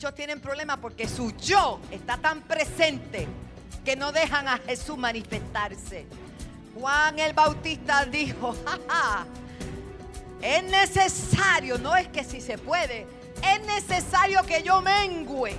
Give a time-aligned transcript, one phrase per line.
[0.00, 3.28] muchos tienen problemas porque su yo está tan presente
[3.84, 6.06] que no dejan a Jesús manifestarse.
[6.74, 9.26] Juan el Bautista dijo, jaja,
[10.40, 13.06] es necesario, no es que si se puede,
[13.46, 15.54] es necesario que yo mengüe.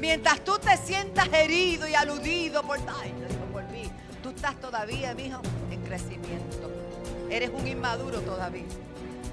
[0.00, 3.14] Mientras tú te sientas herido y aludido por, ay,
[3.52, 3.88] por mí,
[4.24, 5.40] tú estás todavía, mijo,
[5.70, 6.68] en crecimiento.
[7.30, 8.64] Eres un inmaduro todavía.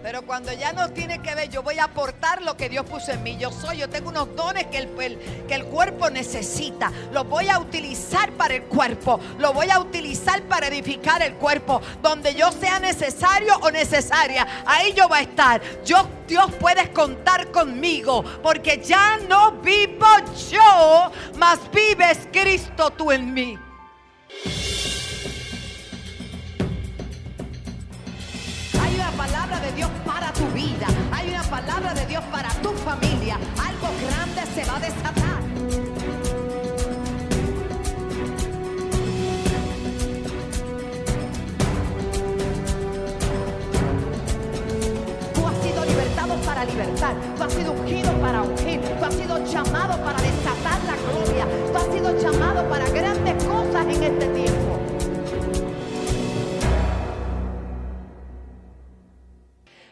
[0.06, 3.12] Pero cuando ya no tiene que ver, yo voy a aportar lo que Dios puso
[3.12, 3.38] en mí.
[3.40, 6.91] Yo soy, yo tengo unos dones que el, que el cuerpo necesita.
[7.12, 9.20] Los voy a utilizar para el cuerpo.
[9.40, 11.81] Lo voy a utilizar para edificar el cuerpo.
[12.04, 14.45] Donde yo sea necesario o necesaria.
[14.68, 15.59] Ahí yo voy a estar.
[15.84, 18.23] Yo, Dios, puedes contar conmigo.
[18.44, 20.06] Porque ya no vivo
[20.52, 23.65] yo, mas vives Cristo tú en mí.
[29.66, 30.88] De Dios para tu vida.
[31.12, 33.36] Hay una palabra de Dios para tu familia.
[33.58, 35.39] Algo grande se va a desatar.
[45.34, 47.16] Tú has sido libertado para libertar.
[47.36, 48.82] Tú has sido ungido para ungir.
[49.00, 51.48] Tú has sido llamado para desatar la gloria.
[51.72, 54.84] Tú has sido llamado para grandes cosas en este tiempo.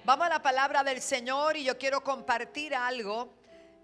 [0.05, 3.33] Vamos a la palabra del Señor y yo quiero compartir algo.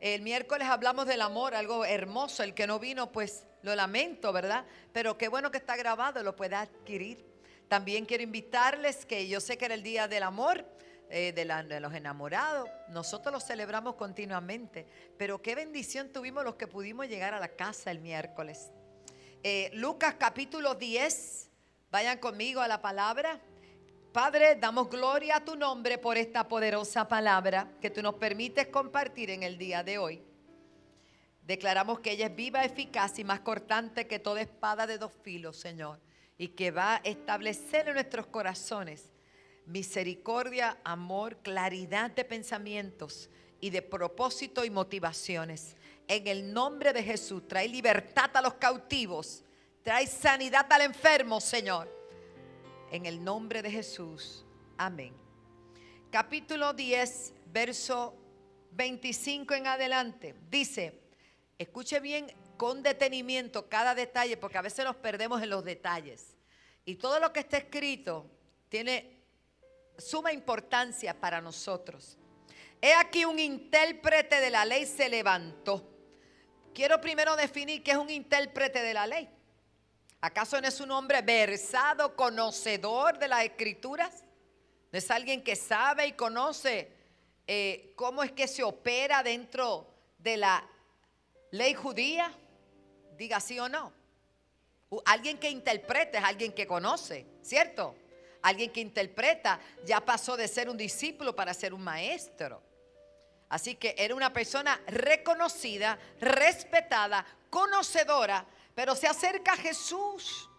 [0.02, 2.44] El miércoles hablamos del amor, algo hermoso.
[2.44, 4.66] El que no vino, pues lo lamento, ¿verdad?
[4.92, 7.26] Pero qué bueno que está grabado, lo pueda adquirir.
[7.70, 10.66] También quiero invitarles que yo sé que era el día del amor.
[11.12, 12.70] Eh, de, los enamorados.
[12.90, 14.86] Nosotros lo celebramos continuamente,
[15.18, 18.70] pero qué bendición tuvimos los que pudimos llegar a la casa el miércoles.
[19.42, 21.50] Eh, Lucas capítulo 10,
[21.90, 23.42] vayan conmigo a la palabra.
[24.12, 29.30] Padre, damos gloria a tu nombre por esta poderosa palabra que tú nos permites compartir
[29.30, 30.24] en el día de hoy.
[31.44, 35.58] Declaramos que ella es viva, eficaz y más cortante que toda espada de dos filos,
[35.58, 36.00] Señor,
[36.40, 39.12] y que va a establecer en nuestros corazones
[39.68, 43.30] misericordia, amor, claridad de pensamientos
[43.62, 45.76] y de propósito y motivaciones.
[46.08, 49.44] En el nombre de Jesús, trae libertad a los cautivos,
[49.84, 51.99] trae sanidad al enfermo, Señor
[52.92, 54.46] en el nombre de Jesús.
[54.78, 55.14] Amén.
[56.12, 58.16] Capítulo 10, verso
[58.72, 60.36] 25 en adelante.
[60.50, 61.00] Dice,
[61.58, 66.36] escuche bien con detenimiento cada detalle, porque a veces nos perdemos en los detalles.
[66.86, 68.26] Y todo lo que está escrito
[68.70, 69.20] tiene
[69.98, 72.18] suma importancia para nosotros.
[72.82, 75.88] He aquí un intérprete de la ley se levantó.
[76.74, 79.30] Quiero primero definir qué es un intérprete de la ley.
[80.22, 84.26] ¿Acaso no es un hombre versado, conocedor de las escrituras?
[84.92, 86.92] ¿No es alguien que sabe y conoce
[87.48, 89.88] eh, cómo es que se opera dentro
[90.18, 90.68] de la
[91.52, 92.34] ley judía?
[93.18, 93.94] Diga sí o no.
[95.06, 97.96] Alguien que interprete es alguien que conoce, ¿cierto?
[98.42, 102.62] Alguien que interpreta ya pasó de ser un discípulo para ser un maestro.
[103.48, 108.46] Así que era una persona reconocida, respetada, conocedora
[108.80, 110.50] pero se acerca a Jesús.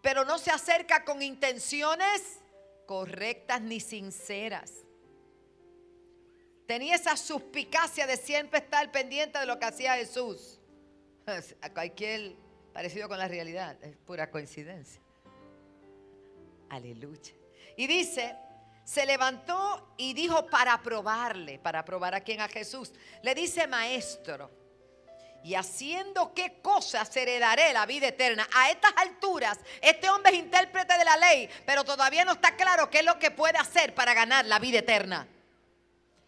[0.00, 2.40] Pero no se acerca con intenciones
[2.86, 4.72] correctas ni sinceras.
[6.66, 10.58] Tenía esa suspicacia de siempre estar pendiente de lo que hacía Jesús.
[11.60, 12.36] A cualquier
[12.72, 15.02] parecido con la realidad, es pura coincidencia.
[16.70, 17.34] Aleluya.
[17.76, 18.34] Y dice,
[18.82, 22.94] se levantó y dijo para probarle, para probar a quien a Jesús.
[23.22, 24.63] Le dice, maestro,
[25.44, 28.48] y haciendo qué cosas heredaré la vida eterna.
[28.56, 32.88] A estas alturas, este hombre es intérprete de la ley, pero todavía no está claro
[32.88, 35.28] qué es lo que puede hacer para ganar la vida eterna.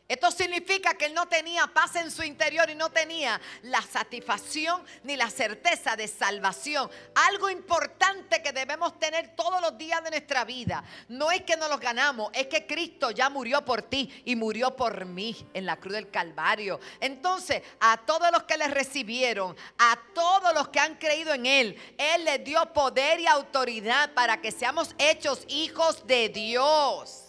[0.09, 4.85] Esto significa que él no tenía paz en su interior y no tenía la satisfacción
[5.03, 6.89] ni la certeza de salvación.
[7.29, 10.85] Algo importante que debemos tener todos los días de nuestra vida.
[11.09, 14.77] No es que no los ganamos, es que Cristo ya murió por ti y murió
[14.77, 16.79] por mí en la cruz del Calvario.
[17.01, 21.95] Entonces, a todos los que le recibieron, a todos los que han creído en Él,
[21.99, 27.26] Él les dio poder y autoridad para que seamos hechos hijos de Dios.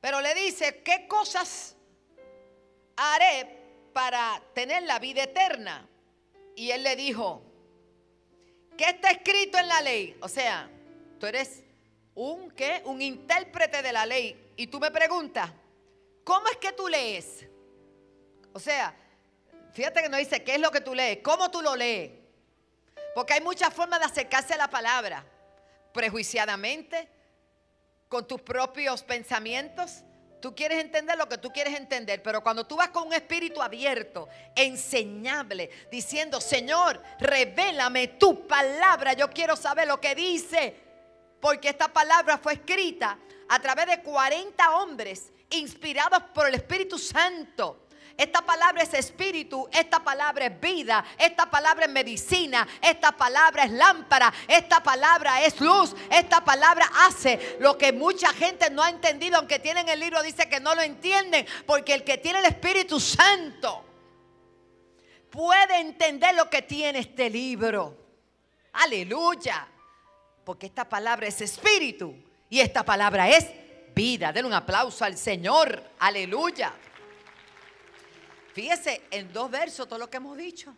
[0.00, 1.76] Pero le dice, ¿qué cosas
[2.96, 5.88] haré para tener la vida eterna?
[6.56, 7.42] Y él le dijo,
[8.76, 10.16] ¿qué está escrito en la ley?
[10.20, 10.70] O sea,
[11.18, 11.62] tú eres
[12.14, 12.82] un qué?
[12.84, 14.52] Un intérprete de la ley.
[14.56, 15.50] Y tú me preguntas,
[16.24, 17.46] ¿cómo es que tú lees?
[18.52, 18.94] O sea,
[19.72, 22.12] fíjate que no dice qué es lo que tú lees, cómo tú lo lees.
[23.14, 25.24] Porque hay muchas formas de acercarse a la palabra.
[25.92, 27.08] Prejuiciadamente,
[28.10, 30.04] con tus propios pensamientos
[30.40, 33.60] Tú quieres entender lo que tú quieres entender, pero cuando tú vas con un espíritu
[33.60, 40.74] abierto, enseñable, diciendo, Señor, revélame tu palabra, yo quiero saber lo que dice,
[41.40, 43.18] porque esta palabra fue escrita
[43.50, 47.86] a través de 40 hombres inspirados por el Espíritu Santo.
[48.20, 53.70] Esta palabra es espíritu, esta palabra es vida, esta palabra es medicina, esta palabra es
[53.70, 59.38] lámpara, esta palabra es luz, esta palabra hace lo que mucha gente no ha entendido,
[59.38, 63.00] aunque tienen el libro, dice que no lo entienden, porque el que tiene el Espíritu
[63.00, 63.86] Santo
[65.30, 67.96] puede entender lo que tiene este libro.
[68.74, 69.66] Aleluya.
[70.44, 72.14] Porque esta palabra es espíritu
[72.50, 73.46] y esta palabra es
[73.94, 74.30] vida.
[74.30, 75.82] Den un aplauso al Señor.
[75.98, 76.74] Aleluya.
[78.52, 80.74] Fíjese, en dos versos todo lo que hemos dicho.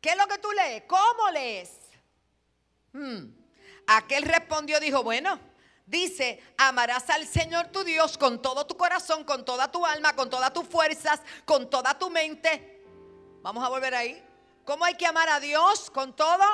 [0.00, 0.84] ¿Qué es lo que tú lees?
[0.86, 1.70] ¿Cómo lees?
[2.92, 3.30] Hmm.
[3.86, 5.40] Aquel respondió, dijo, bueno,
[5.86, 10.28] dice, amarás al Señor tu Dios con todo tu corazón, con toda tu alma, con
[10.28, 12.84] todas tus fuerzas, con toda tu mente.
[13.42, 14.22] Vamos a volver ahí.
[14.64, 16.44] ¿Cómo hay que amar a Dios con todo?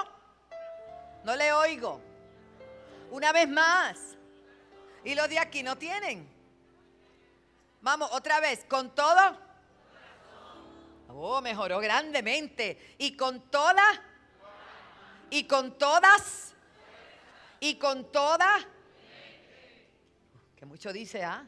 [1.25, 2.01] No le oigo.
[3.11, 3.99] Una vez más.
[5.03, 6.33] Y los de aquí no tienen.
[7.83, 9.44] Vamos, otra vez, con todo
[11.09, 12.97] Oh, mejoró grandemente.
[12.99, 14.01] Y con todas,
[15.31, 16.55] y con todas,
[17.61, 18.67] y con todas,
[20.57, 21.47] que mucho dice, ¿ah?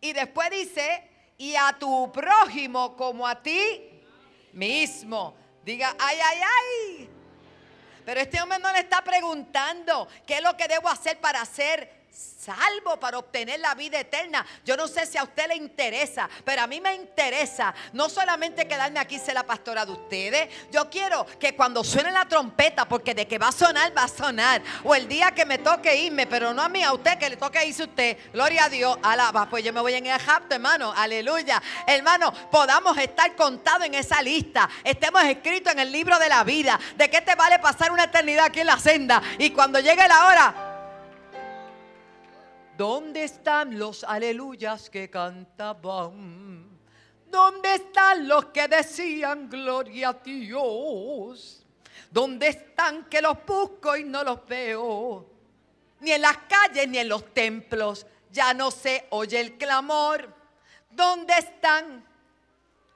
[0.00, 4.02] Y después dice, y a tu prójimo como a ti
[4.52, 5.34] mismo.
[5.64, 7.10] Diga, ay, ay, ay.
[8.04, 11.93] Pero este hombre no le está preguntando qué es lo que debo hacer para ser
[12.14, 14.44] salvo para obtener la vida eterna.
[14.64, 18.68] Yo no sé si a usted le interesa, pero a mí me interesa no solamente
[18.68, 20.48] quedarme aquí ser la pastora de ustedes.
[20.70, 24.08] Yo quiero que cuando suene la trompeta, porque de que va a sonar, va a
[24.08, 24.62] sonar.
[24.84, 27.36] O el día que me toque irme, pero no a mí, a usted, que le
[27.36, 28.18] toque irse usted.
[28.32, 29.48] Gloria a Dios, alaba.
[29.48, 30.92] Pues yo me voy en el rapto, hermano.
[30.94, 31.62] Aleluya.
[31.86, 34.68] Hermano, podamos estar contados en esa lista.
[34.82, 36.78] Estemos escritos en el libro de la vida.
[36.96, 39.22] ¿De qué te vale pasar una eternidad aquí en la senda?
[39.38, 40.63] Y cuando llegue la hora,
[42.76, 46.68] ¿Dónde están los aleluyas que cantaban?
[47.30, 51.64] ¿Dónde están los que decían gloria a Dios?
[52.10, 55.26] ¿Dónde están que los busco y no los veo?
[56.00, 60.34] Ni en las calles ni en los templos ya no se oye el clamor.
[60.90, 62.04] ¿Dónde están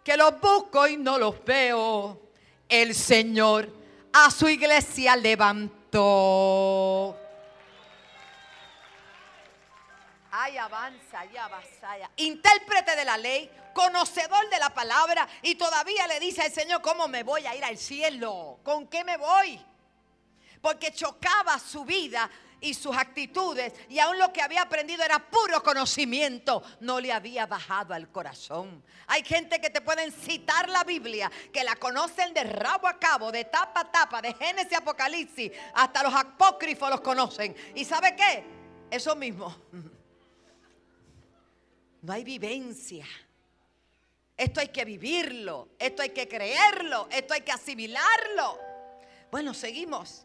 [0.02, 2.20] que los busco y no los veo?
[2.68, 3.72] El Señor
[4.12, 7.16] a su iglesia levantó.
[10.30, 12.10] Ay, avanza, ay, avanza.
[12.16, 17.08] Intérprete de la ley, conocedor de la palabra y todavía le dice al Señor, ¿cómo
[17.08, 18.58] me voy a ir al cielo?
[18.62, 19.58] ¿Con qué me voy?
[20.60, 22.28] Porque chocaba su vida
[22.60, 27.46] y sus actitudes y aún lo que había aprendido era puro conocimiento, no le había
[27.46, 28.82] bajado al corazón.
[29.06, 33.30] Hay gente que te pueden citar la Biblia, que la conocen de rabo a cabo,
[33.30, 37.56] de tapa a tapa, de Génesis a Apocalipsis, hasta los apócrifos los conocen.
[37.74, 38.44] ¿Y sabe qué?
[38.90, 39.56] Eso mismo.
[42.02, 43.06] No hay vivencia.
[44.36, 48.58] Esto hay que vivirlo, esto hay que creerlo, esto hay que asimilarlo.
[49.32, 50.24] Bueno, seguimos.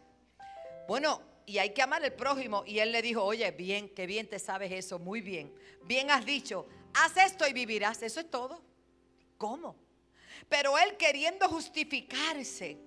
[0.87, 2.63] Bueno, y hay que amar al prójimo.
[2.67, 5.51] Y él le dijo, oye, bien, qué bien te sabes eso, muy bien.
[5.85, 8.03] Bien has dicho, haz esto y vivirás.
[8.03, 8.61] Eso es todo.
[9.39, 9.75] ¿Cómo?
[10.47, 12.77] Pero él queriendo justificarse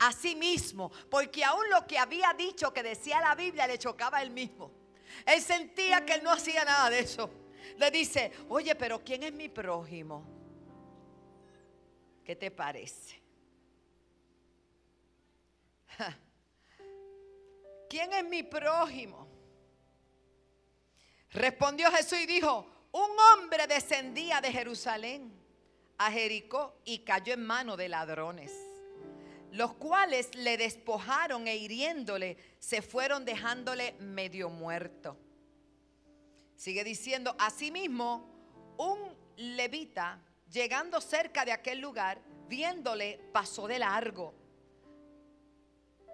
[0.00, 4.18] a sí mismo, porque aún lo que había dicho que decía la Biblia le chocaba
[4.18, 4.72] a él mismo.
[5.24, 7.43] Él sentía que él no hacía nada de eso
[7.78, 10.24] le dice, oye, pero ¿quién es mi prójimo?
[12.24, 13.20] ¿Qué te parece?
[17.88, 19.28] ¿Quién es mi prójimo?
[21.30, 25.32] Respondió Jesús y dijo, un hombre descendía de Jerusalén
[25.98, 28.52] a Jericó y cayó en mano de ladrones,
[29.50, 35.16] los cuales le despojaron e hiriéndole se fueron dejándole medio muerto.
[36.64, 38.26] Sigue diciendo, asimismo,
[38.78, 40.18] un levita,
[40.50, 44.32] llegando cerca de aquel lugar, viéndole, pasó de largo.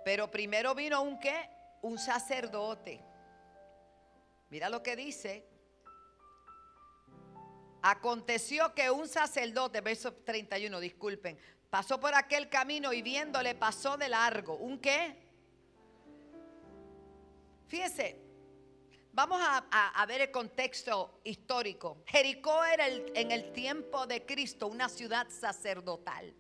[0.04, 1.49] Pero primero vino un qué?
[1.83, 3.00] Un sacerdote.
[4.49, 5.47] Mira lo que dice.
[7.83, 11.38] Aconteció que un sacerdote, verso 31, disculpen,
[11.71, 14.54] pasó por aquel camino y viéndole pasó de largo.
[14.57, 15.16] ¿Un qué?
[17.69, 18.30] Fíjese,
[19.12, 21.99] Vamos a, ver el contexto histórico.
[22.07, 26.33] Jericó era en el tiempo de Cristo una ciudad sacerdotal.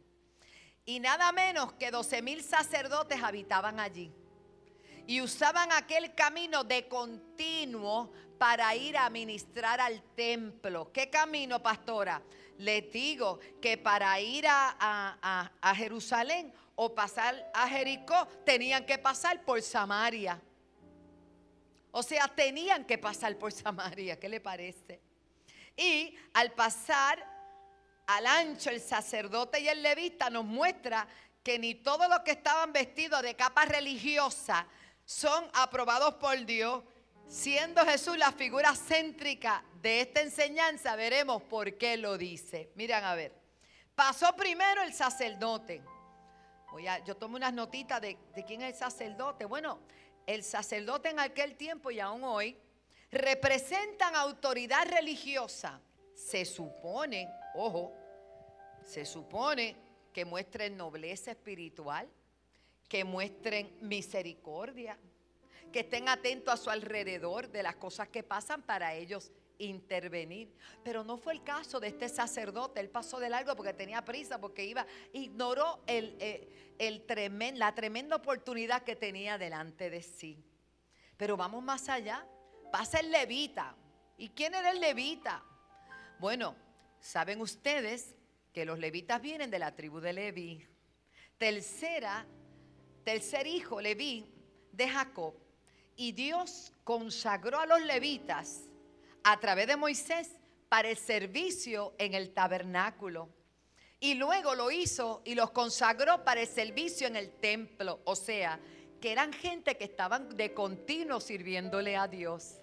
[0.84, 4.12] Y nada menos que 12 mil sacerdotes habitaban allí.
[5.06, 10.92] Y usaban aquel camino de continuo para ir a ministrar al templo.
[10.92, 12.22] ¿Qué camino, pastora?
[12.58, 19.42] Les digo que para ir a, a Jerusalén o pasar a Jericó tenían que pasar
[19.42, 20.40] por Samaria.
[21.92, 24.18] O sea, tenían que pasar por Samaria.
[24.18, 25.00] ¿Qué le parece?
[25.76, 27.24] Y al pasar
[28.06, 31.06] al ancho el sacerdote y el levita nos muestra
[31.42, 34.66] que ni todos los que estaban vestidos de capa religiosa
[35.04, 36.82] son aprobados por Dios.
[37.26, 42.72] Siendo Jesús la figura céntrica de esta enseñanza, veremos por qué lo dice.
[42.74, 43.32] Miren a ver.
[43.94, 45.82] Pasó primero el sacerdote.
[47.06, 49.44] yo tomo unas notitas de, de quién es el sacerdote.
[49.44, 49.78] Bueno,
[50.34, 52.56] el sacerdote en aquel tiempo y aún hoy
[53.10, 55.80] representan autoridad religiosa.
[56.14, 57.92] Se supone, ojo,
[58.84, 59.76] se supone
[60.12, 62.08] que muestren nobleza espiritual,
[62.88, 64.98] que muestren misericordia,
[65.72, 70.52] que estén atentos a su alrededor de las cosas que pasan para ellos intervenir.
[70.82, 72.80] Pero no fue el caso de este sacerdote.
[72.80, 77.04] Él pasó de largo porque tenía prisa, porque iba, ignoró el, eh, el,
[77.58, 80.42] la tremenda oportunidad que tenía delante de sí.
[81.16, 82.26] Pero vamos más allá.
[82.72, 83.74] Pasa el levita.
[84.16, 85.42] ¿Y quién era el levita?
[86.18, 86.54] Bueno,
[86.98, 88.16] saben ustedes
[88.52, 90.66] que los levitas vienen de la tribu de Leví.
[91.38, 92.26] Tercera,
[93.04, 94.26] tercer hijo, Leví,
[94.72, 95.34] de Jacob.
[95.96, 98.69] Y Dios consagró a los levitas
[99.24, 100.30] a través de Moisés
[100.68, 103.28] para el servicio en el tabernáculo.
[103.98, 108.00] Y luego lo hizo y los consagró para el servicio en el templo.
[108.04, 108.58] O sea,
[109.00, 112.60] que eran gente que estaban de continuo sirviéndole a Dios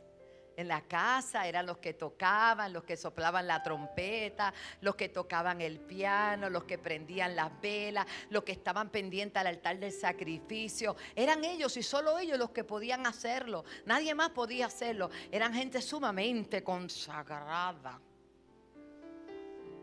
[0.57, 5.61] en la casa eran los que tocaban, los que soplaban la trompeta, los que tocaban
[5.61, 10.95] el piano, los que prendían las velas, los que estaban pendientes al altar del sacrificio.
[11.15, 13.65] Eran ellos y solo ellos los que podían hacerlo.
[13.85, 15.11] Nadie más podía hacerlo.
[15.31, 18.01] Eran gente sumamente consagrada.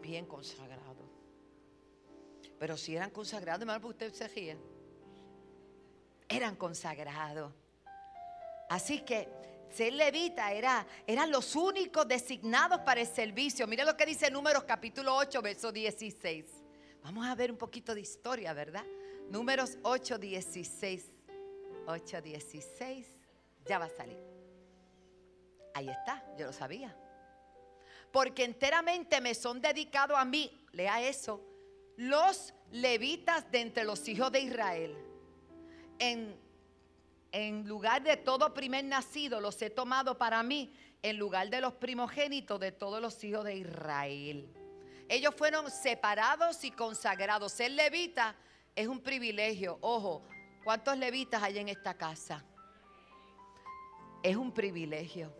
[0.02, 1.08] Bien consagrado.
[2.58, 4.58] Pero si eran consagrados, hermano, porque usted se ríe.
[6.28, 7.52] Eran consagrados.
[8.68, 13.66] Así que ser levita era, eran los únicos designados para el servicio.
[13.66, 16.44] Mira lo que dice Números capítulo 8, verso 16.
[17.02, 18.84] Vamos a ver un poquito de historia, ¿verdad?
[19.30, 21.12] Números 8, 16.
[21.86, 23.06] 8, 16.
[23.66, 24.18] Ya va a salir.
[25.74, 26.96] Ahí está, yo lo sabía.
[28.12, 31.44] Porque enteramente me son dedicados a mí, lea eso,
[31.96, 34.96] los levitas de entre los hijos de Israel.
[35.98, 36.43] En
[37.34, 40.72] en lugar de todo primer nacido, los he tomado para mí,
[41.02, 44.48] en lugar de los primogénitos de todos los hijos de Israel.
[45.08, 47.52] Ellos fueron separados y consagrados.
[47.52, 48.36] Ser levita
[48.76, 49.78] es un privilegio.
[49.80, 50.22] Ojo,
[50.62, 52.44] ¿cuántos levitas hay en esta casa?
[54.22, 55.34] Es un privilegio.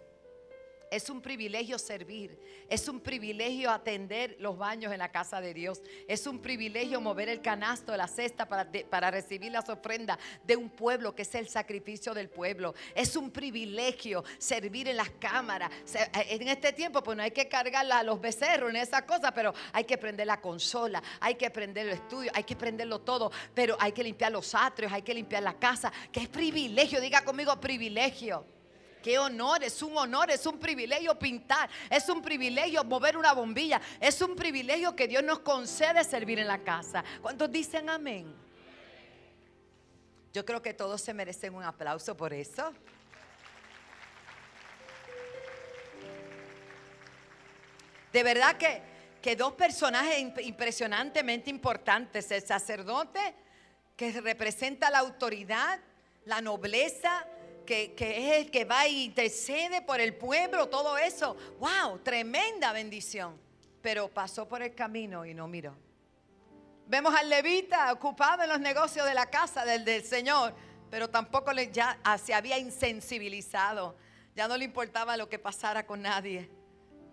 [0.95, 2.39] Es un privilegio servir.
[2.69, 5.83] Es un privilegio atender los baños en la casa de Dios.
[6.07, 10.71] Es un privilegio mover el canasto la cesta para, para recibir las ofrendas de un
[10.71, 12.75] pueblo que es el sacrificio del pueblo.
[12.95, 15.71] Es un privilegio servir en las cámaras.
[15.97, 19.53] Eh, en este tiempo, pues no hay que cargar los becerros en esa cosa, pero
[19.73, 23.77] hay que prender la consola, hay que prender el estudio, hay que prenderlo todo, pero
[23.81, 25.93] hay que limpiar los atrios, hay que limpiar la casa.
[26.13, 28.54] Que es privilegio, diga conmigo privilegio.
[29.05, 33.79] Qué honor, es un honor, es un privilegio pintar, es un privilegio mover una bombilla,
[34.01, 37.05] es un privilegio que Dios nos concede servir en la casa.
[37.21, 38.35] ¿Cuántos dicen amén?
[40.33, 42.73] Yo creo que todos se merecen un aplauso por eso.
[48.11, 48.81] De verdad que,
[49.21, 53.35] que dos personajes impresionantemente importantes, el sacerdote
[53.99, 55.79] que representa la autoridad,
[56.25, 57.27] la nobleza,
[57.65, 61.37] que, es el que va y intercede por el pueblo, todo eso.
[61.59, 61.99] ¡Wow!
[61.99, 63.39] Tremenda bendición.
[63.83, 65.77] Pero pasó por el camino y no miró.
[66.87, 70.55] Vemos al levita ocupado en los negocios de la casa del, del Señor,
[70.91, 73.97] pero tampoco le, ya se había insensibilizado.
[74.35, 76.51] Ya no le importaba lo que pasara con nadie.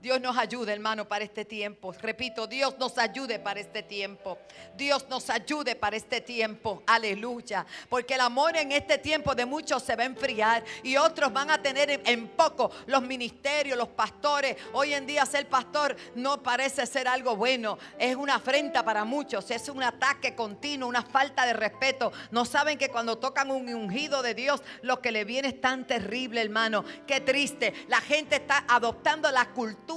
[0.02, 1.94] Dios nos ayude, hermano, para este tiempo.
[2.02, 4.40] Repito, Dios nos ayude para este tiempo.
[4.76, 6.82] Dios nos ayude para este tiempo.
[6.88, 7.68] Aleluya.
[7.88, 11.52] Porque el amor en este tiempo de muchos se va a enfriar y otros van
[11.52, 14.58] a tener en poco los ministerios, los pastores.
[14.74, 17.78] Hoy en día ser pastor no parece ser algo bueno.
[18.00, 19.52] Es una afrenta para muchos.
[19.52, 22.12] Es un ataque continuo, una falta de respeto.
[22.32, 25.86] No saben que cuando tocan un ungido de Dios, lo que le viene es tan
[25.86, 26.84] terrible, hermano.
[27.06, 27.86] Qué triste.
[27.88, 29.91] La gente está adoptando la cultura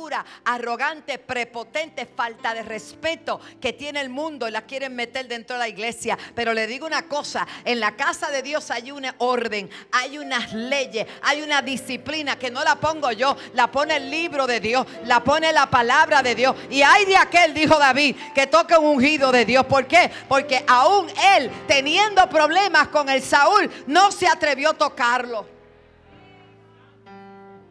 [0.44, 5.60] arrogante, prepotente, falta de respeto que tiene el mundo y la quieren meter dentro de
[5.60, 6.18] la iglesia.
[6.34, 10.52] Pero le digo una cosa, en la casa de Dios hay una orden, hay unas
[10.52, 14.86] leyes, hay una disciplina que no la pongo yo, la pone el libro de Dios,
[15.04, 16.56] la pone la palabra de Dios.
[16.70, 19.64] Y hay de aquel, dijo David, que toca un ungido de Dios.
[19.66, 20.10] ¿Por qué?
[20.28, 25.53] Porque aún él, teniendo problemas con el Saúl, no se atrevió a tocarlo.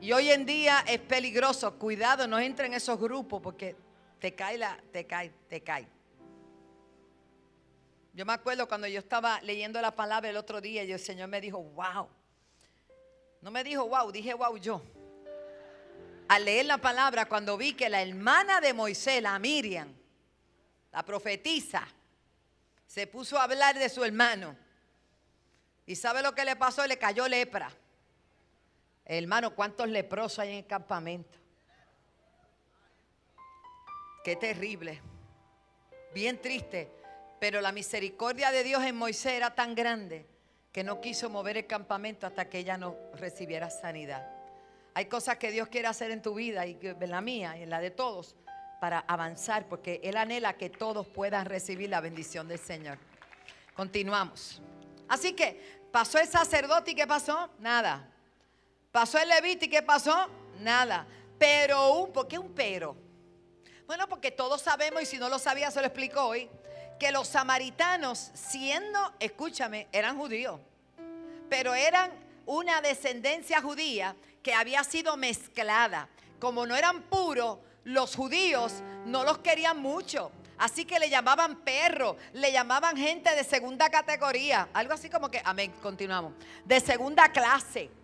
[0.04, 1.80] Y hoy en día es peligroso.
[1.80, 3.74] Cuidado, no entre en esos grupos porque
[4.20, 5.88] te cae la, te cae, te cae.
[8.12, 11.30] Yo me acuerdo cuando yo estaba leyendo la palabra el otro día y el Señor
[11.30, 12.10] me dijo, wow.
[13.40, 14.82] No me dijo wow, dije wow yo.
[16.28, 19.88] Al leer la palabra, cuando vi que la hermana de Moisés, la Miriam,
[20.92, 21.88] la profetisa,
[22.86, 24.54] se puso a hablar de su hermano.
[25.86, 26.86] ¿Y sabe lo que le pasó?
[26.86, 27.72] Le cayó lepra.
[29.06, 31.38] Hermano, ¿cuántos leprosos hay en el campamento?
[34.24, 35.02] Qué terrible.
[36.14, 36.90] Bien triste.
[37.40, 40.26] Pero la misericordia de Dios en Moisés era tan grande
[40.72, 44.26] que no quiso mover el campamento hasta que ella no recibiera sanidad.
[44.94, 47.70] Hay cosas que Dios quiere hacer en tu vida y en la mía y en
[47.70, 48.36] la de todos
[48.80, 52.98] para avanzar porque Él anhela que todos puedan recibir la bendición del Señor.
[53.76, 54.62] Continuamos.
[55.10, 57.50] Así que pasó el sacerdote y ¿qué pasó?
[57.60, 58.13] Nada.
[58.94, 60.30] Pasó el levita y ¿qué pasó?
[60.60, 61.08] Nada.
[61.40, 62.96] Pero un, ¿por qué un pero?
[63.88, 66.48] Bueno, porque todos sabemos, y si no lo sabía, se lo explico hoy,
[67.00, 70.60] que los samaritanos, siendo, escúchame, eran judíos,
[71.50, 72.12] pero eran
[72.46, 76.08] una descendencia judía que había sido mezclada.
[76.40, 80.32] Como no eran puros, los judíos no los querían mucho.
[80.60, 85.42] Así que le llamaban perro, le llamaban gente de segunda categoría, algo así como que,
[85.44, 86.34] amén, continuamos,
[86.64, 88.03] de segunda clase.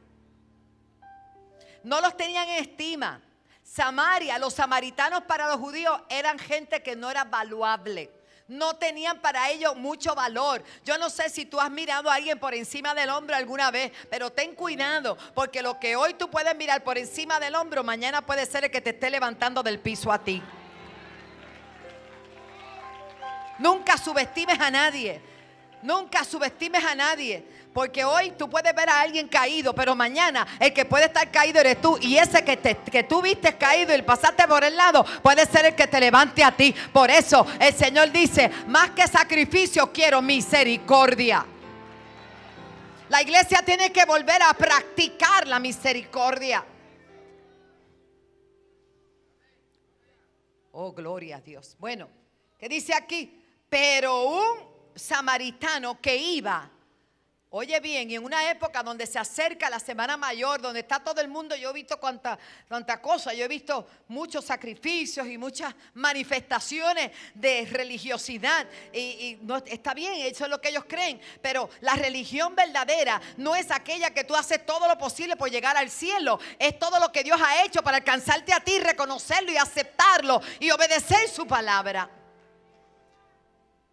[1.83, 3.21] No los tenían en estima.
[3.63, 8.11] Samaria, los samaritanos para los judíos eran gente que no era valuable.
[8.47, 10.63] No tenían para ellos mucho valor.
[10.83, 13.91] Yo no sé si tú has mirado a alguien por encima del hombro alguna vez,
[14.09, 18.25] pero ten cuidado, porque lo que hoy tú puedes mirar por encima del hombro, mañana
[18.25, 20.41] puede ser el que te esté levantando del piso a ti.
[23.59, 25.21] Nunca subestimes a nadie.
[25.83, 27.45] Nunca subestimes a nadie.
[27.73, 31.59] Porque hoy tú puedes ver a alguien caído, pero mañana el que puede estar caído
[31.59, 31.97] eres tú.
[32.01, 35.67] Y ese que, te, que tú viste caído y pasaste por el lado puede ser
[35.67, 36.73] el que te levante a ti.
[36.91, 41.45] Por eso el Señor dice, más que sacrificio quiero misericordia.
[43.09, 46.65] La iglesia tiene que volver a practicar la misericordia.
[50.71, 51.75] Oh, gloria a Dios.
[51.79, 52.09] Bueno,
[52.57, 53.43] ¿qué dice aquí?
[53.67, 56.69] Pero un samaritano que iba
[57.51, 61.19] Oye bien, y en una época donde se acerca la Semana Mayor, donde está todo
[61.19, 65.73] el mundo, yo he visto cuánta, cuánta cosa, yo he visto muchos sacrificios y muchas
[65.95, 68.67] manifestaciones de religiosidad.
[68.93, 73.55] Y, no, está bien, eso es lo que ellos creen, pero la religión verdadera no
[73.55, 77.11] es aquella que tú haces todo lo posible por llegar al cielo, es todo lo
[77.11, 82.18] que Dios ha hecho para alcanzarte a ti, reconocerlo y aceptarlo y obedecer su palabra.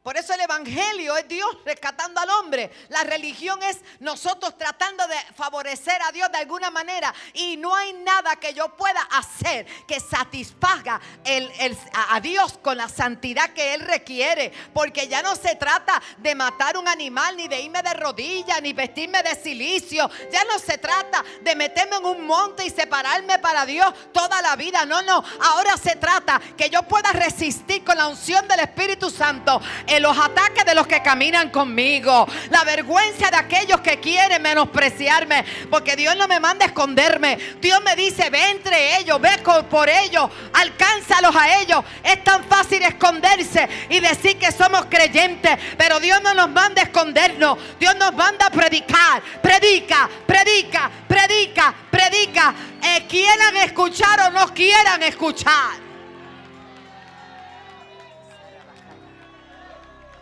[0.06, 2.70] Por eso el Evangelio es Dios rescatando al hombre.
[2.90, 7.12] La religión es nosotros tratando de favorecer a Dios de alguna manera.
[7.34, 11.00] Y no hay nada que yo pueda hacer que satisfaga
[12.08, 14.52] a Dios con la santidad que Él requiere.
[14.72, 18.72] Porque ya no se trata de matar un animal, ni de irme de rodillas, ni
[18.74, 20.08] vestirme de silicio.
[20.30, 24.54] Ya no se trata de meterme en un monte y separarme para Dios toda la
[24.54, 24.86] vida.
[24.86, 25.24] No, no.
[25.40, 29.60] Ahora se trata que yo pueda resistir con la unción del Espíritu Santo
[30.00, 35.96] los ataques de los que caminan conmigo, la vergüenza de aquellos que quieren menospreciarme, porque
[35.96, 37.38] Dios no me manda a esconderme.
[37.60, 39.30] Dios me dice, ve entre ellos, ve
[39.70, 41.84] por ellos, alcánzalos a ellos.
[42.02, 46.84] Es tan fácil esconderse y decir que somos creyentes, pero Dios no nos manda a
[46.86, 47.58] escondernos.
[47.78, 49.22] Dios nos manda a predicar.
[49.42, 52.54] Predica, predica, predica, predica.
[52.82, 55.85] Eh, quieran escuchar o no quieran escuchar.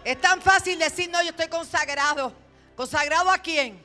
[0.05, 2.33] Es tan fácil decir, no, yo estoy consagrado.
[2.77, 3.83] ¿Consagrado a quién?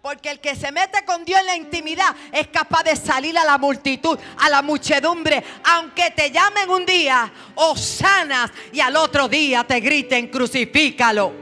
[0.00, 3.44] Porque el que se mete con Dios en la intimidad es capaz de salir a
[3.44, 9.28] la multitud, a la muchedumbre, aunque te llamen un día o sanas y al otro
[9.28, 11.32] día te griten, crucifícalo.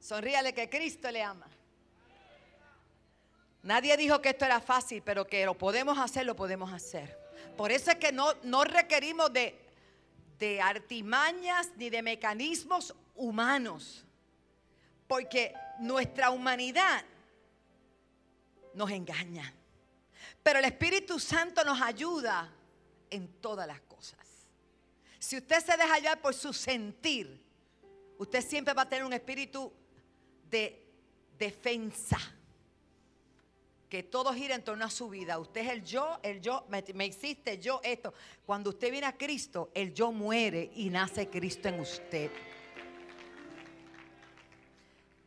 [0.00, 1.51] Sonríale que Cristo le ama.
[3.62, 7.16] Nadie dijo que esto era fácil, pero que lo podemos hacer, lo podemos hacer.
[7.56, 9.58] Por eso es que no, no requerimos de,
[10.38, 14.04] de artimañas ni de mecanismos humanos.
[15.06, 17.04] Porque nuestra humanidad
[18.74, 19.52] nos engaña.
[20.42, 22.50] Pero el Espíritu Santo nos ayuda
[23.10, 24.18] en todas las cosas.
[25.18, 27.40] Si usted se deja llevar por su sentir,
[28.18, 29.72] usted siempre va a tener un espíritu
[30.50, 30.84] de
[31.38, 32.18] defensa.
[33.92, 35.38] Que todo gira en torno a su vida.
[35.38, 38.14] Usted es el yo, el yo, me, me hiciste yo esto.
[38.46, 42.30] Cuando usted viene a Cristo, el yo muere y nace Cristo en usted.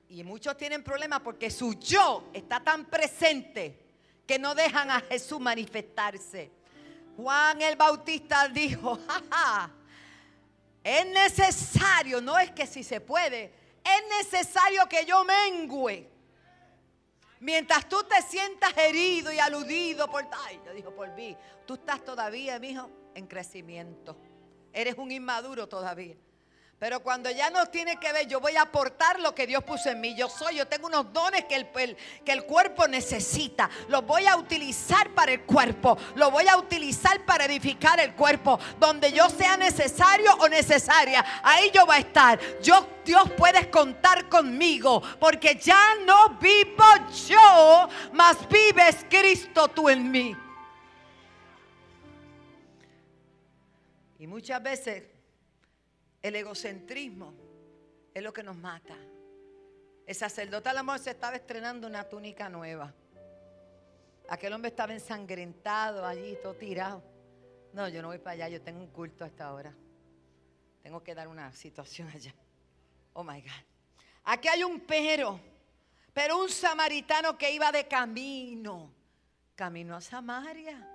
[0.09, 3.77] Y muchos tienen problemas porque su yo está tan presente
[4.25, 6.49] que no dejan a Jesús manifestarse.
[7.17, 9.69] Juan el Bautista dijo, jaja,
[10.83, 16.14] es necesario, no es que si se puede, es necesario que yo mengüe.
[17.39, 22.03] Mientras tú te sientas herido y aludido por, ay, yo dijo por mí, tú estás
[22.03, 24.17] todavía, mi hijo, en crecimiento.
[24.71, 26.15] Eres un inmaduro todavía.
[26.77, 29.89] Pero cuando ya no tiene que ver, yo voy a aportar lo que Dios puso
[29.89, 30.13] en mí.
[30.13, 33.69] Yo soy, yo tengo unos dones que el, que el cuerpo necesita.
[33.87, 35.97] Los voy a utilizar para el cuerpo.
[36.15, 38.59] Los voy a utilizar para edificar el cuerpo.
[38.77, 41.23] Donde yo sea necesario o necesaria.
[41.43, 42.39] Ahí yo voy a estar.
[42.61, 45.01] Yo, Dios, puedes contar conmigo.
[45.17, 46.83] Porque ya no vivo
[47.29, 50.35] yo, mas vives Cristo tú en mí.
[54.19, 55.14] Y muchas veces
[56.27, 57.35] el egocentrismo
[58.11, 58.97] es lo que nos mata.
[60.07, 62.91] El sacerdote al amor se estaba estrenando una túnica nueva.
[64.29, 67.03] Aquel hombre estaba ensangrentado allí, todo tirado.
[67.73, 69.71] No, yo no voy para allá, yo tengo un culto hasta ahora.
[70.81, 72.33] Tengo que dar una situación allá.
[73.13, 73.51] Oh my God.
[74.23, 75.39] Aquí hay un pero,
[76.11, 78.91] pero un samaritano que iba de camino.
[79.53, 80.89] Caminó a Samaria,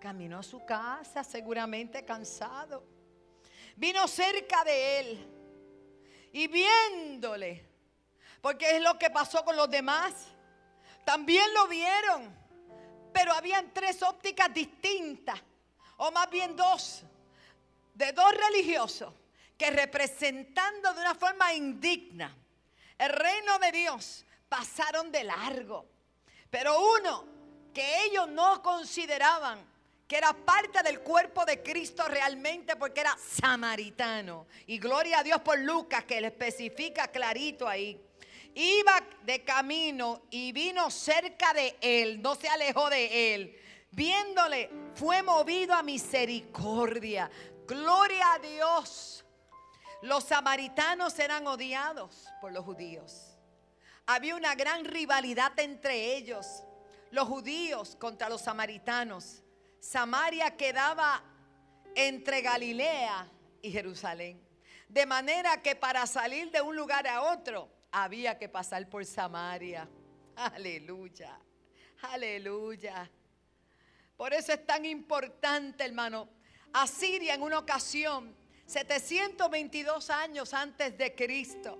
[0.00, 2.97] caminó a su casa, seguramente cansado
[3.78, 7.64] vino cerca de él y viéndole,
[8.40, 10.12] porque es lo que pasó con los demás,
[11.04, 12.36] también lo vieron,
[13.12, 15.40] pero habían tres ópticas distintas,
[15.96, 17.04] o más bien dos,
[17.94, 19.14] de dos religiosos
[19.56, 22.36] que representando de una forma indigna
[22.98, 25.86] el reino de Dios pasaron de largo.
[26.50, 27.24] Pero uno
[27.72, 29.64] que ellos no consideraban
[30.08, 34.46] que era parte del cuerpo de Cristo realmente porque era samaritano.
[34.66, 38.00] Y gloria a Dios por Lucas que le especifica clarito ahí.
[38.54, 43.60] Iba de camino y vino cerca de él, no se alejó de él.
[43.90, 47.30] Viéndole, fue movido a misericordia.
[47.66, 49.26] Gloria a Dios.
[50.00, 53.36] Los samaritanos eran odiados por los judíos.
[54.06, 56.64] Había una gran rivalidad entre ellos,
[57.10, 59.42] los judíos contra los samaritanos.
[59.80, 61.22] Samaria quedaba
[61.94, 63.28] entre Galilea
[63.62, 64.40] y Jerusalén.
[64.88, 69.88] De manera que para salir de un lugar a otro había que pasar por Samaria.
[70.36, 71.38] Aleluya,
[72.02, 73.10] aleluya.
[74.16, 76.28] Por eso es tan importante, hermano.
[76.72, 78.34] Asiria en una ocasión,
[78.66, 81.78] 722 años antes de Cristo,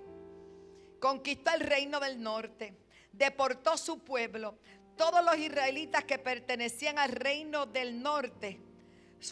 [1.01, 2.75] conquistó el reino del norte,
[3.13, 4.59] deportó su pueblo,
[4.99, 8.61] todos los israelitas que pertenecían al reino del norte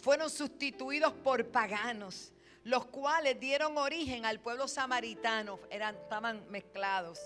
[0.00, 2.32] fueron sustituidos por paganos,
[2.64, 7.20] los cuales dieron origen al pueblo samaritano, eran, estaban mezclados.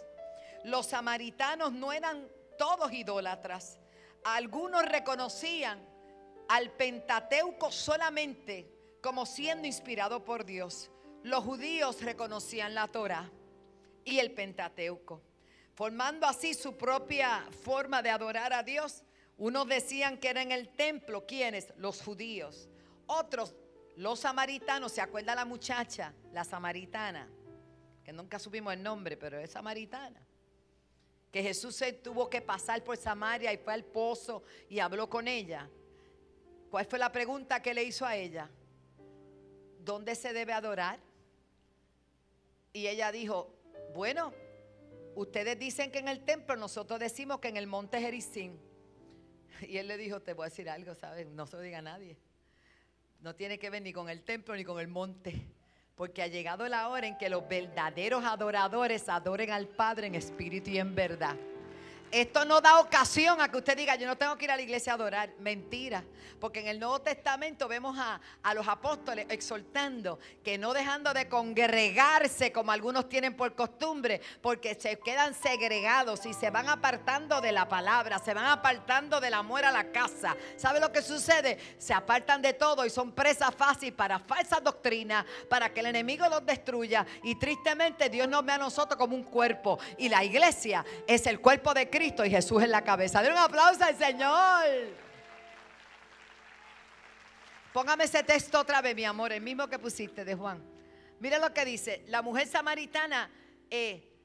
[0.65, 2.27] Los samaritanos no eran
[2.59, 3.79] todos idólatras,
[4.25, 5.79] algunos reconocían
[6.49, 8.71] al Pentateuco solamente
[9.03, 10.91] como siendo inspirado por Dios.
[11.23, 13.31] Los judíos reconocían la Torah
[14.05, 15.23] y el Pentateuco
[15.81, 19.03] formando así su propia forma de adorar a Dios.
[19.39, 21.73] Unos decían que era en el templo, ¿quiénes?
[21.79, 22.69] Los judíos.
[23.07, 23.55] Otros,
[23.97, 27.31] los samaritanos, ¿se acuerda la muchacha, la samaritana?
[28.05, 30.21] Que nunca supimos el nombre, pero es samaritana.
[31.33, 35.29] Que Jesús se tuvo que pasar por Samaria y fue al pozo y habló con
[35.29, 35.67] ella.
[36.71, 38.51] ¿Cuál fue la pregunta que le hizo a ella?
[39.79, 40.99] ¿Dónde se debe adorar?
[42.75, 43.51] Y ella dijo,
[43.95, 44.35] bueno,
[45.15, 48.59] Ustedes dicen que en el templo, nosotros decimos que en el monte Jericín.
[49.69, 51.27] Y él le dijo, te voy a decir algo, ¿sabes?
[51.27, 52.17] No se lo diga a nadie.
[53.21, 55.47] No tiene que ver ni con el templo ni con el monte.
[55.95, 60.71] Porque ha llegado la hora en que los verdaderos adoradores adoren al Padre en espíritu
[60.71, 61.37] y en verdad.
[62.11, 64.63] Esto no da ocasión a que usted diga, yo no tengo que ir a la
[64.63, 65.31] iglesia a adorar.
[65.39, 66.03] Mentira.
[66.41, 71.29] Porque en el Nuevo Testamento vemos a, a, los apóstoles exhortando que no dejando de
[71.29, 77.53] congregarse como algunos tienen por costumbre, porque se quedan segregados y se van apartando de
[77.53, 80.35] la palabra, se van apartando del amor a la casa.
[80.57, 81.59] ¿Sabe lo que sucede?
[81.79, 86.27] Se apartan de todo y son presa fácil para falsas doctrinas, para que el enemigo
[86.29, 87.07] los destruya.
[87.23, 89.79] Y tristemente Dios nos ve a nosotros como un cuerpo.
[89.99, 93.21] Y la iglesia es el cuerpo de Cristo Cristo y Jesús en la cabeza.
[93.21, 94.65] Den un aplauso al Señor.
[97.75, 100.65] Póngame ese texto otra vez, mi amor, el mismo que pusiste de Juan.
[101.19, 102.03] Mira lo que dice.
[102.07, 103.31] La mujer samaritana
[103.69, 104.17] eh,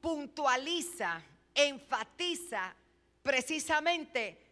[0.00, 1.20] puntualiza,
[1.52, 2.76] enfatiza
[3.24, 4.46] precisamente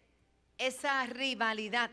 [0.58, 1.92] esa rivalidad.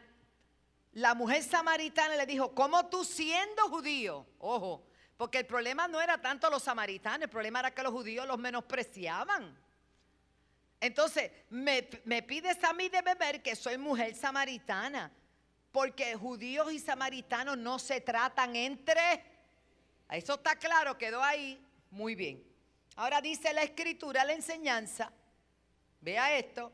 [0.93, 4.25] La mujer samaritana le dijo, ¿cómo tú siendo judío?
[4.39, 4.84] Ojo,
[5.15, 8.39] porque el problema no era tanto los samaritanos, el problema era que los judíos los
[8.39, 9.63] menospreciaban.
[10.86, 15.12] Entonces, me, me pides a mí de beber que soy mujer samaritana,
[15.71, 19.24] porque judíos y samaritanos no se tratan entre...
[20.12, 21.60] Eso está claro, quedó ahí.
[21.89, 22.43] Muy bien.
[22.98, 25.12] Ahora dice la escritura, la enseñanza,
[26.02, 26.71] vea esto,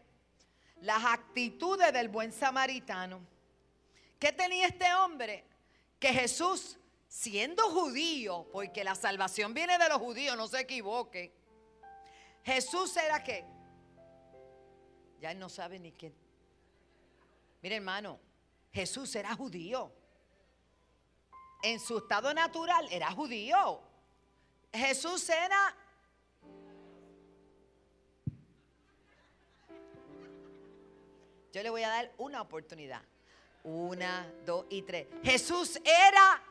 [0.82, 3.22] las actitudes del buen samaritano.
[4.20, 5.46] ¿Qué tenía este hombre?
[5.98, 11.32] Que Jesús, siendo judío, porque la salvación viene de los judíos, no se equivoque.
[12.44, 13.61] Jesús era qué?
[15.22, 16.14] Ya él no sabe ni quién.
[17.62, 18.20] Mire hermano,
[18.74, 19.92] Jesús era judío.
[21.64, 23.82] En su estado natural era judío.
[24.74, 25.76] Jesús era
[31.52, 33.02] Yo le voy a dar una oportunidad.
[33.64, 35.08] Una, dos y tres.
[35.24, 36.42] Jesús era...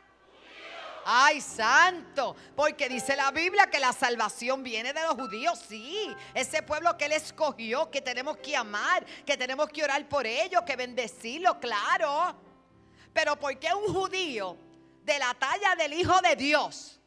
[1.05, 6.63] Ay, santo, porque dice la Biblia que la salvación viene de los judíos, sí, ese
[6.63, 10.77] pueblo que él escogió, que tenemos que amar, que tenemos que orar por ellos, que
[10.77, 12.37] bendecirlo, claro.
[13.13, 14.57] Pero porque un judío
[15.03, 17.01] de la talla del Hijo de Dios,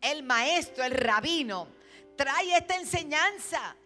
[0.00, 1.68] el maestro, el rabino,
[2.16, 3.76] trae esta enseñanza?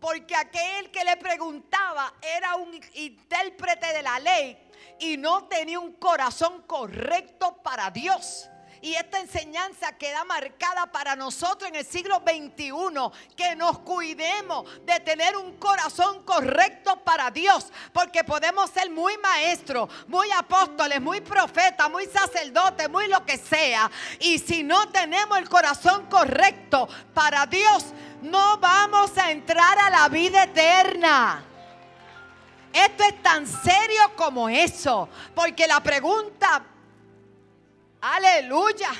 [0.00, 5.92] Porque aquel que le preguntaba era un intérprete de la ley y no tenía un
[5.94, 8.48] corazón correcto para Dios.
[8.82, 12.74] Y esta enseñanza queda marcada para nosotros en el siglo XXI,
[13.36, 19.88] que nos cuidemos de tener un corazón correcto para Dios, porque podemos ser muy maestros,
[20.08, 23.88] muy apóstoles, muy profetas, muy sacerdotes, muy lo que sea.
[24.18, 27.84] Y si no tenemos el corazón correcto para Dios,
[28.20, 31.44] no vamos a entrar a la vida eterna.
[32.72, 36.64] Esto es tan serio como eso, porque la pregunta,
[38.02, 38.90] aleluya,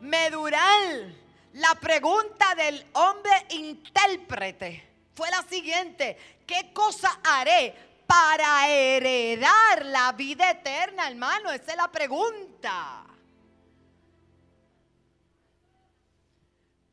[0.00, 1.14] medural,
[1.52, 6.16] la pregunta del hombre intérprete fue la siguiente,
[6.46, 7.74] ¿qué cosa haré
[8.06, 11.50] para heredar la vida eterna, hermano?
[11.50, 13.04] Esa es la pregunta.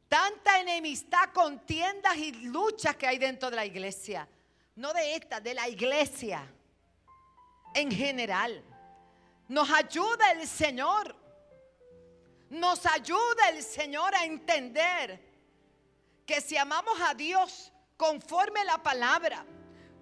[0.10, 4.28] Tanta enemistad, contiendas y luchas que hay dentro de la iglesia
[4.80, 6.48] no de esta, de la iglesia
[7.74, 8.64] en general.
[9.50, 11.16] Nos ayuda el Señor.
[12.52, 15.28] Nos ayuda el Señor a entender
[16.26, 19.44] que si amamos a Dios conforme la palabra,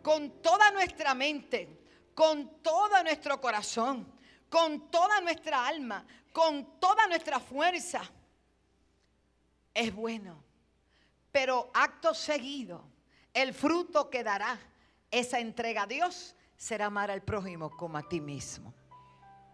[0.04, 1.80] con toda nuestra mente,
[2.14, 4.14] con todo nuestro corazón,
[4.50, 8.02] con toda nuestra alma, con toda nuestra fuerza,
[9.74, 10.44] es bueno.
[11.32, 12.84] Pero acto seguido,
[13.34, 14.60] el fruto que dará
[15.10, 18.74] esa entrega a Dios será amar al prójimo como a ti mismo.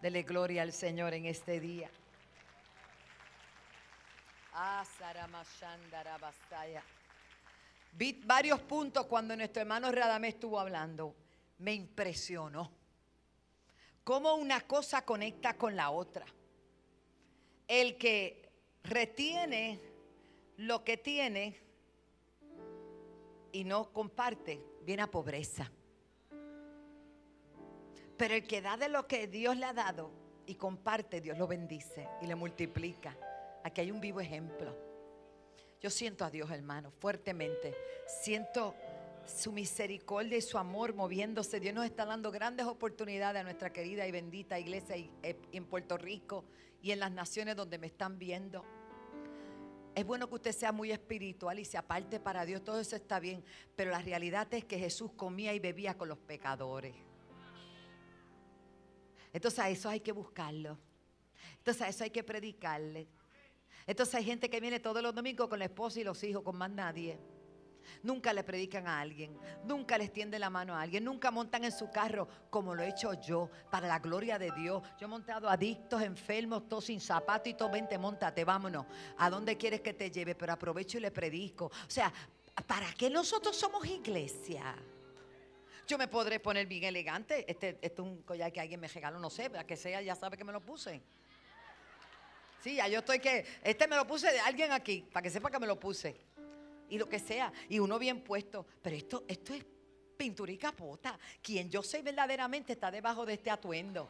[0.04, 1.90] Dele gloria al Señor en este día.
[4.52, 4.84] Ah,
[7.92, 11.16] Vi varios puntos cuando nuestro hermano Radamé estuvo hablando.
[11.56, 12.70] Me impresionó
[14.04, 16.26] cómo una cosa conecta con la otra.
[17.66, 19.80] El que retiene
[20.58, 21.58] lo que tiene
[23.52, 25.72] y no comparte, viene a pobreza.
[28.16, 30.10] Pero el que da de lo que Dios le ha dado
[30.46, 33.16] y comparte, Dios lo bendice y le multiplica.
[33.64, 34.76] Aquí hay un vivo ejemplo.
[35.80, 37.74] Yo siento a Dios, hermano, fuertemente.
[38.06, 38.74] Siento
[39.26, 41.60] su misericordia y su amor moviéndose.
[41.60, 45.96] Dios nos está dando grandes oportunidades a nuestra querida y bendita iglesia eh, en Puerto
[45.96, 46.44] Rico
[46.82, 48.64] y en las naciones donde me están viendo.
[49.94, 53.20] Es bueno que usted sea muy espiritual y se aparte para Dios, todo eso está
[53.20, 53.44] bien,
[53.76, 56.94] pero la realidad es que Jesús comía y bebía con los pecadores.
[59.34, 60.78] Entonces a eso hay que buscarlo.
[61.58, 63.08] Entonces a eso hay que predicarle.
[63.84, 66.56] Entonces hay gente que viene todos los domingos con la esposa y los hijos, con
[66.56, 67.18] más nadie.
[68.02, 71.72] Nunca le predican a alguien, nunca les tiende la mano a alguien, nunca montan en
[71.72, 74.82] su carro como lo he hecho yo, para la gloria de Dios.
[74.98, 78.86] Yo he montado adictos, enfermos, todos sin zapatos y todos, vente, montate, vámonos.
[79.18, 80.34] ¿A dónde quieres que te lleve?
[80.34, 81.66] Pero aprovecho y le predico.
[81.66, 82.10] O sea,
[82.66, 84.76] ¿para qué nosotros somos iglesia?
[85.86, 87.44] Yo me podré poner bien elegante.
[87.50, 90.14] Este, este es un collar que alguien me regaló, no sé, para que sea, ya
[90.14, 91.02] sabe que me lo puse.
[92.62, 93.44] Sí, ya yo estoy que.
[93.62, 96.16] Este me lo puse de alguien aquí, para que sepa que me lo puse.
[96.88, 98.66] y lo que sea, y uno bien puesto.
[98.82, 99.64] Pero esto, esto es
[100.16, 101.18] pintura y capota.
[101.42, 104.08] Quien yo soy verdaderamente está debajo de este atuendo.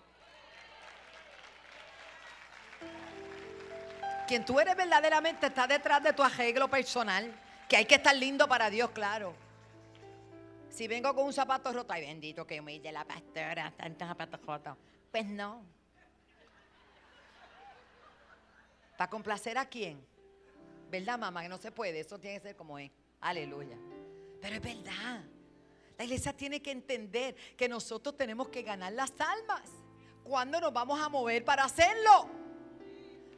[4.27, 7.33] Quien tú eres verdaderamente está detrás de tu arreglo personal,
[7.69, 9.35] que hay que estar lindo para Dios, claro.
[10.75, 14.77] Si vengo con un zapato roto, ay bendito que humille la pastora, tantos zapatos rotos.
[15.09, 15.63] Pues no.
[18.99, 20.05] ¿Para complacer a quién?
[20.91, 21.43] ¿Verdad, mamá?
[21.43, 22.01] Que no se puede.
[22.01, 22.91] Eso tiene que ser como es.
[23.21, 23.79] Aleluya.
[24.43, 25.23] Pero es verdad.
[25.97, 29.71] La iglesia tiene que entender que nosotros tenemos que ganar las almas.
[30.25, 32.29] ¿Cuándo nos vamos a mover para hacerlo?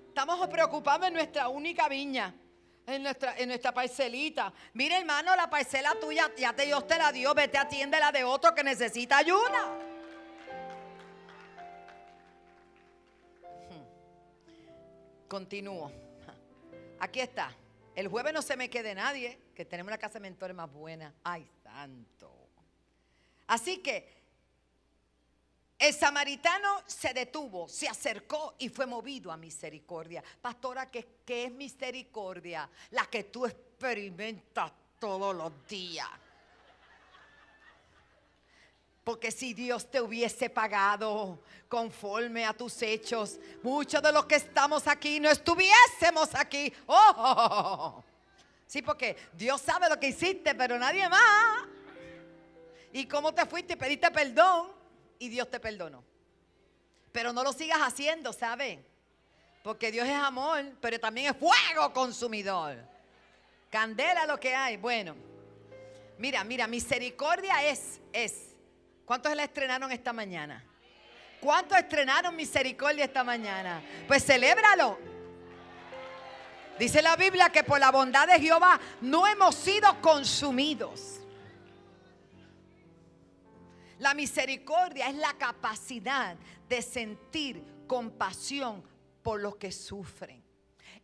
[0.08, 2.34] Estamos preocupados en nuestra única viña,
[2.86, 4.52] en nuestra, en nuestra parcelita.
[4.74, 7.34] Mira, hermano, la parcela tuya ya te, Dios te la dio.
[7.34, 9.78] Vete, atiende la de otro que necesita ayuda.
[13.70, 15.28] Hmm.
[15.28, 15.90] Continúo.
[17.00, 17.52] Aquí está.
[17.94, 21.14] El jueves no se me quede nadie, que tenemos una casa de más buena.
[21.24, 22.30] Ay, santo.
[23.46, 24.15] Así que
[25.78, 30.24] el samaritano se detuvo, se acercó y fue movido a misericordia.
[30.40, 32.68] Pastora, ¿qué, es misericordia?
[32.92, 36.08] La que tú experimentas todos los días.
[39.04, 44.88] Porque si Dios te hubiese pagado conforme a tus hechos, muchos de los que estamos
[44.88, 46.72] aquí no estuviésemos aquí.
[46.86, 48.02] ¡Oh!
[48.66, 51.68] Sí, porque Dios sabe lo que hiciste, pero nadie más.
[52.92, 53.76] ¿Y cómo te fuiste?
[53.76, 54.75] Pediste perdón
[55.18, 56.04] y Dios te perdonó.
[57.12, 58.78] Pero no lo sigas haciendo, ¿sabes?
[59.62, 62.76] Porque Dios es amor, pero también es fuego consumidor.
[63.70, 64.76] Candela lo que hay.
[64.76, 65.16] Bueno,
[66.18, 68.56] mira, mira, misericordia es, es
[69.06, 70.62] ¿Cuántos la estrenaron esta mañana?
[71.40, 73.80] ¿Cuántos estrenaron misericordia esta mañana?
[74.08, 74.98] Pues celébralo.
[76.76, 81.15] Dice la Biblia que por la bondad de Jehová no hemos sido consumidos.
[83.98, 86.36] La misericordia es la capacidad
[86.68, 88.82] de sentir compasión
[89.22, 90.42] por los que sufren.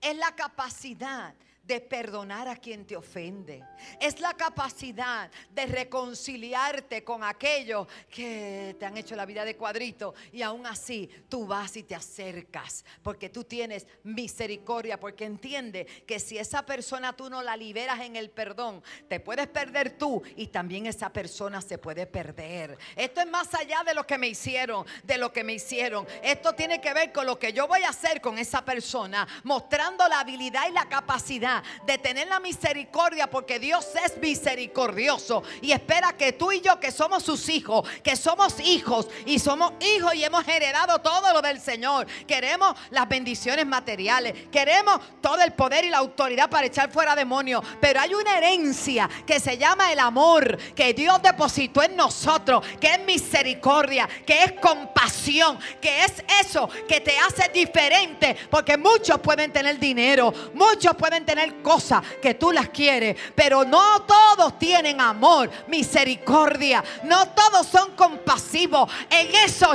[0.00, 3.62] Es la capacidad de perdonar a quien te ofende.
[4.01, 10.14] Es la capacidad de reconciliarte con aquellos que te han hecho la vida de cuadrito
[10.33, 16.18] y aún así tú vas y te acercas porque tú tienes misericordia, porque entiende que
[16.18, 20.48] si esa persona tú no la liberas en el perdón, te puedes perder tú y
[20.48, 22.77] también esa persona se puede perder.
[22.96, 26.07] Esto es más allá de lo que me hicieron, de lo que me hicieron.
[26.22, 30.09] Esto tiene que ver con lo que yo voy a hacer con esa persona, mostrando
[30.09, 31.52] la habilidad y la capacidad
[31.85, 36.93] de tener la misericordia porque Dios es misericordioso y espera que tú y yo que
[36.93, 41.61] somos sus hijos, que somos hijos y somos hijos y hemos heredado todo lo del
[41.61, 42.07] Señor.
[42.27, 47.65] Queremos las bendiciones materiales, queremos todo el poder y la autoridad para echar fuera demonios,
[47.81, 52.88] pero hay una herencia que se llama el amor que Dios depositó en nosotros, que
[52.88, 59.53] es misericordia, que es compasión, que es eso que te hace diferente, porque muchos pueden
[59.53, 65.50] tener dinero, muchos pueden tener cosas que tú las quieres, pero no todos tienen amor,
[65.68, 68.90] misericordia, no todos son compasivos.
[69.11, 69.72] En eso,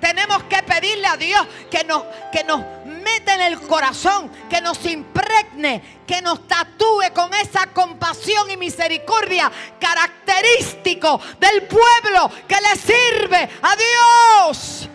[0.00, 4.84] tenemos que pedirle a Dios que nos, que nos mete en el corazón, que nos
[4.86, 13.48] impregne, que nos tatúe con esa compasión y misericordia característico del pueblo que le sirve
[13.62, 14.88] a Dios.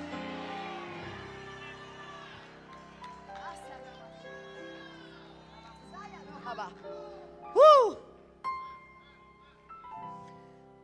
[7.55, 7.95] Uh.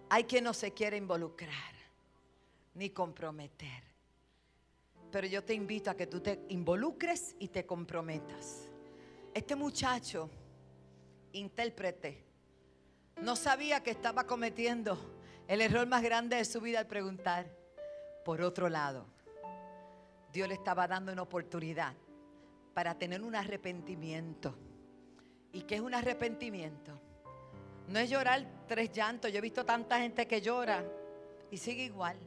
[0.09, 1.71] Hay quien no se quiere involucrar
[2.73, 3.83] ni comprometer.
[5.11, 8.69] Pero yo te invito a que tú te involucres y te comprometas.
[9.33, 10.29] Este muchacho,
[11.33, 12.23] intérprete,
[13.21, 14.97] no sabía que estaba cometiendo
[15.47, 17.45] el error más grande de su vida al preguntar.
[18.23, 19.05] Por otro lado,
[20.31, 21.93] Dios le estaba dando una oportunidad
[22.73, 24.55] para tener un arrepentimiento
[25.53, 26.99] ¿Y qué es un arrepentimiento?
[27.87, 29.31] No es llorar tres llantos.
[29.31, 30.83] Yo he visto tanta gente que llora
[31.49, 32.17] y sigue igual.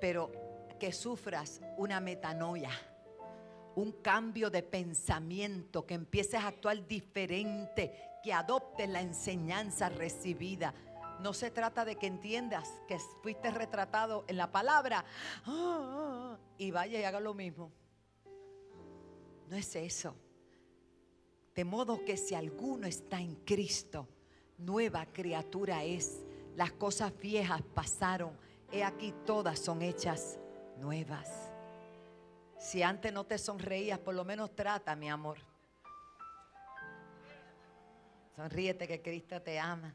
[0.00, 0.32] Pero
[0.78, 2.70] que sufras una metanoia,
[3.76, 10.74] un cambio de pensamiento, que empieces a actuar diferente, que adoptes la enseñanza recibida.
[11.20, 15.04] No se trata de que entiendas que fuiste retratado en la palabra
[15.44, 17.70] ah, ah, ah, y vaya y haga lo mismo.
[19.48, 20.16] No es eso.
[21.54, 24.08] De modo que si alguno está en Cristo,
[24.58, 26.24] nueva criatura es.
[26.56, 28.36] Las cosas viejas pasaron.
[28.72, 30.38] He aquí todas son hechas
[30.78, 31.52] nuevas.
[32.58, 35.38] Si antes no te sonreías, por lo menos trata, mi amor.
[38.34, 39.94] Sonríete que Cristo te ama.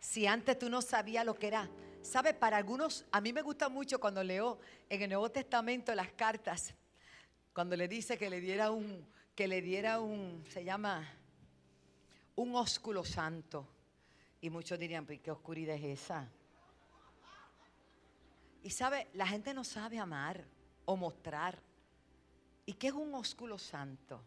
[0.00, 1.68] Si antes tú no sabías lo que era.
[2.02, 2.34] ¿Sabes?
[2.34, 6.72] Para algunos, a mí me gusta mucho cuando leo en el Nuevo Testamento las cartas,
[7.52, 9.04] cuando le dice que le diera un,
[9.38, 11.08] que le diera un, se llama,
[12.34, 13.68] un ósculo santo.
[14.40, 16.28] Y muchos dirían, pues, ¿qué oscuridad es esa?
[18.64, 20.44] Y sabe, la gente no sabe amar
[20.86, 21.56] o mostrar.
[22.66, 24.20] ¿Y qué es un ósculo santo?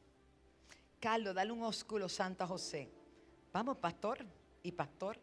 [1.01, 2.89] Carlos, dale un ósculo santo a José.
[3.51, 4.25] Vamos, pastor
[4.63, 5.19] y pastor,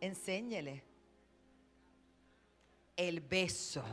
[0.00, 0.82] enséñele.
[2.96, 3.84] El beso.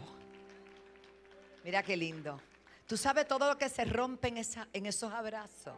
[1.66, 2.40] Mira qué lindo.
[2.88, 5.74] Tú sabes todo lo que se rompe en, esa, en esos abrazos.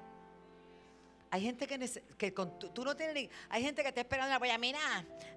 [1.32, 4.58] Hay gente que, que con, tú, no tienes hay gente que está esperando la polla.
[4.58, 4.80] Mira,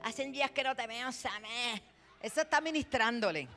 [0.03, 1.83] hacen días que no te veo, Samé.
[2.21, 3.49] Eso está ministrándole.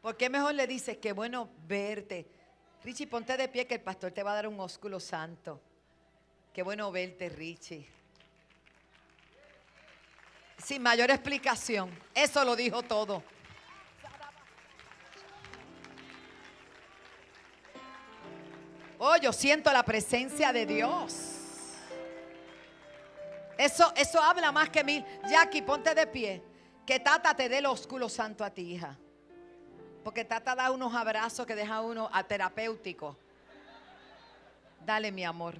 [0.00, 2.26] ¿Por qué mejor le dices que bueno verte?
[2.84, 5.60] Richie, ponte de pie que el pastor te va a dar un ósculo santo.
[6.52, 7.86] Qué bueno verte, Richie.
[10.58, 11.90] Sin mayor explicación.
[12.14, 13.22] Eso lo dijo todo.
[19.04, 21.12] Oh, yo siento la presencia de Dios.
[23.58, 25.04] Eso, eso habla más que mil.
[25.28, 26.40] Jackie, ponte de pie.
[26.86, 28.96] Que Tata te dé el ósculo santo a ti, hija.
[30.04, 33.18] Porque Tata da unos abrazos que deja uno a terapéutico.
[34.86, 35.56] Dale, mi amor.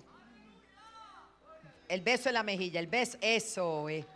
[1.88, 4.06] El beso en la mejilla, el beso, eso es.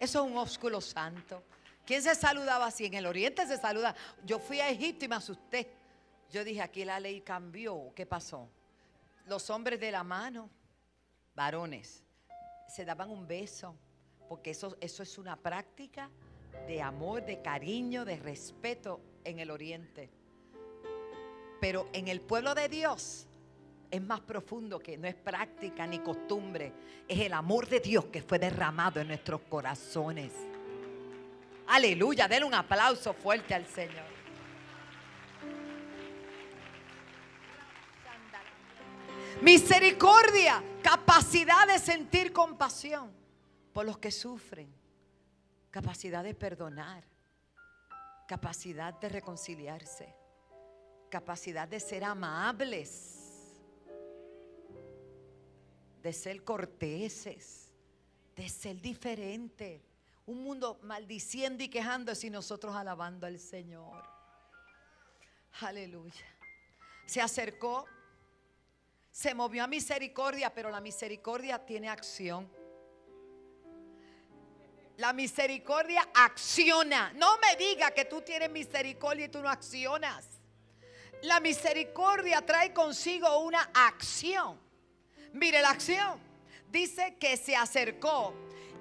[0.00, 1.44] Eso es un ósculo santo.
[1.86, 2.86] ¿Quién se saludaba así?
[2.86, 3.94] En el oriente se saluda.
[4.24, 5.72] Yo fui a Egipto y me asusté.
[6.32, 7.92] Yo dije, aquí la ley cambió.
[7.94, 8.48] ¿Qué pasó?
[9.26, 10.50] Los hombres de la mano,
[11.34, 12.02] varones,
[12.68, 13.76] se daban un beso.
[14.28, 16.08] Porque eso, eso es una práctica
[16.66, 20.10] de amor, de cariño, de respeto en el oriente.
[21.60, 23.26] Pero en el pueblo de Dios
[23.90, 26.72] es más profundo que no es práctica ni costumbre.
[27.06, 30.32] Es el amor de Dios que fue derramado en nuestros corazones.
[31.68, 34.21] Aleluya, denle un aplauso fuerte al Señor.
[39.42, 43.10] Misericordia, capacidad de sentir compasión
[43.72, 44.72] por los que sufren,
[45.70, 47.12] capacidad de perdonar
[48.32, 50.14] capacidad de reconciliarse,
[51.10, 53.60] capacidad de ser amables,
[56.02, 57.70] de ser corteses,
[58.34, 59.84] de ser diferente.
[60.24, 64.02] Un mundo maldiciendo y quejándose y nosotros alabando al Señor.
[65.60, 66.24] Aleluya.
[67.04, 67.84] Se acercó,
[69.12, 72.50] se movió a misericordia, pero la misericordia tiene acción.
[74.96, 77.12] La misericordia acciona.
[77.12, 80.26] No me diga que tú tienes misericordia y tú no accionas.
[81.22, 84.58] La misericordia trae consigo una acción.
[85.34, 86.18] Mire la acción.
[86.70, 88.34] Dice que se acercó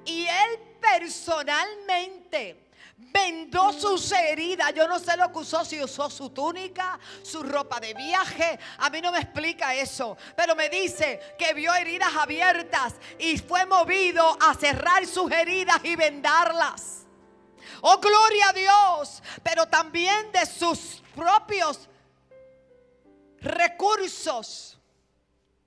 [0.06, 2.71] y él personalmente
[3.12, 4.74] vendó sus heridas.
[4.74, 8.60] Yo no sé lo que usó, si usó su túnica, su ropa de viaje.
[8.78, 10.18] A mí no me explica eso.
[10.36, 15.96] Pero me dice que vio heridas abiertas y fue movido a cerrar sus heridas y
[15.96, 17.08] vendarlas.
[17.82, 19.24] Oh, gloria a Dios.
[19.44, 21.90] Pero también de sus propios
[23.40, 24.78] recursos.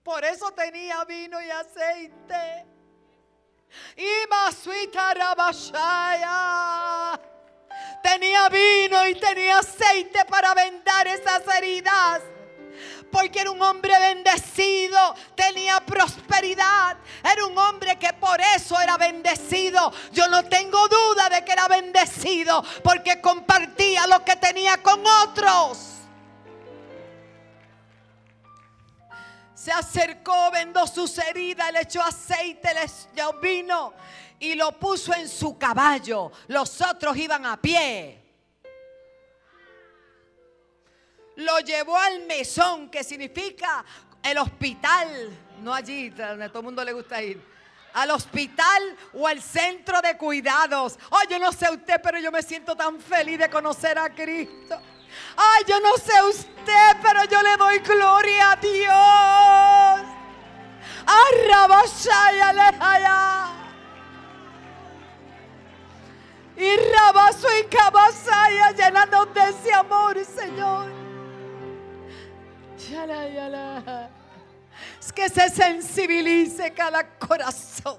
[0.02, 2.73] Por eso tenía vino y aceite.
[3.96, 4.26] Y
[8.02, 12.22] Tenía vino y tenía aceite para vendar esas heridas.
[13.10, 16.96] Porque era un hombre bendecido, tenía prosperidad.
[17.22, 19.92] Era un hombre que por eso era bendecido.
[20.12, 25.93] Yo no tengo duda de que era bendecido porque compartía lo que tenía con otros.
[29.64, 33.94] Se acercó, vendó sus heridas, le echó aceite, le echó vino
[34.38, 36.30] y lo puso en su caballo.
[36.48, 38.20] Los otros iban a pie.
[41.36, 43.82] Lo llevó al mesón, que significa
[44.22, 45.30] el hospital,
[45.62, 47.42] no allí donde todo el mundo le gusta ir.
[47.94, 50.98] Al hospital o al centro de cuidados.
[51.08, 54.78] Oh, yo no sé usted, pero yo me siento tan feliz de conocer a Cristo.
[55.36, 60.06] Ay, yo no sé usted, pero yo le doy gloria a Dios.
[61.06, 63.50] Arrabashaya lejaya.
[66.56, 70.92] Y rabazo y cabasaya llenando de ese amor, Señor.
[75.00, 77.98] Es que se sensibilice cada corazón.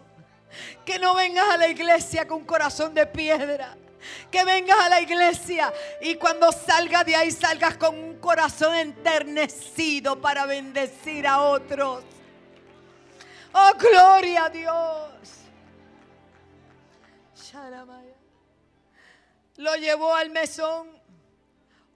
[0.85, 3.75] Que no vengas a la iglesia con corazón de piedra
[4.31, 10.19] que vengas a la iglesia y cuando salgas de ahí salgas con un corazón enternecido
[10.19, 12.03] para bendecir a otros.
[13.53, 15.15] Oh, gloria a Dios.
[19.57, 20.89] Lo llevó al mesón,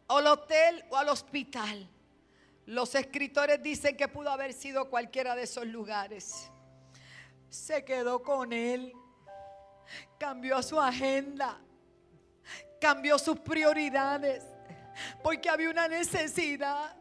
[0.07, 1.89] al hotel o al hospital.
[2.65, 6.49] Los escritores dicen que pudo haber sido cualquiera de esos lugares.
[7.49, 8.93] Se quedó con él.
[10.17, 11.59] Cambió su agenda.
[12.79, 14.43] Cambió sus prioridades.
[15.23, 16.95] Porque había una necesidad.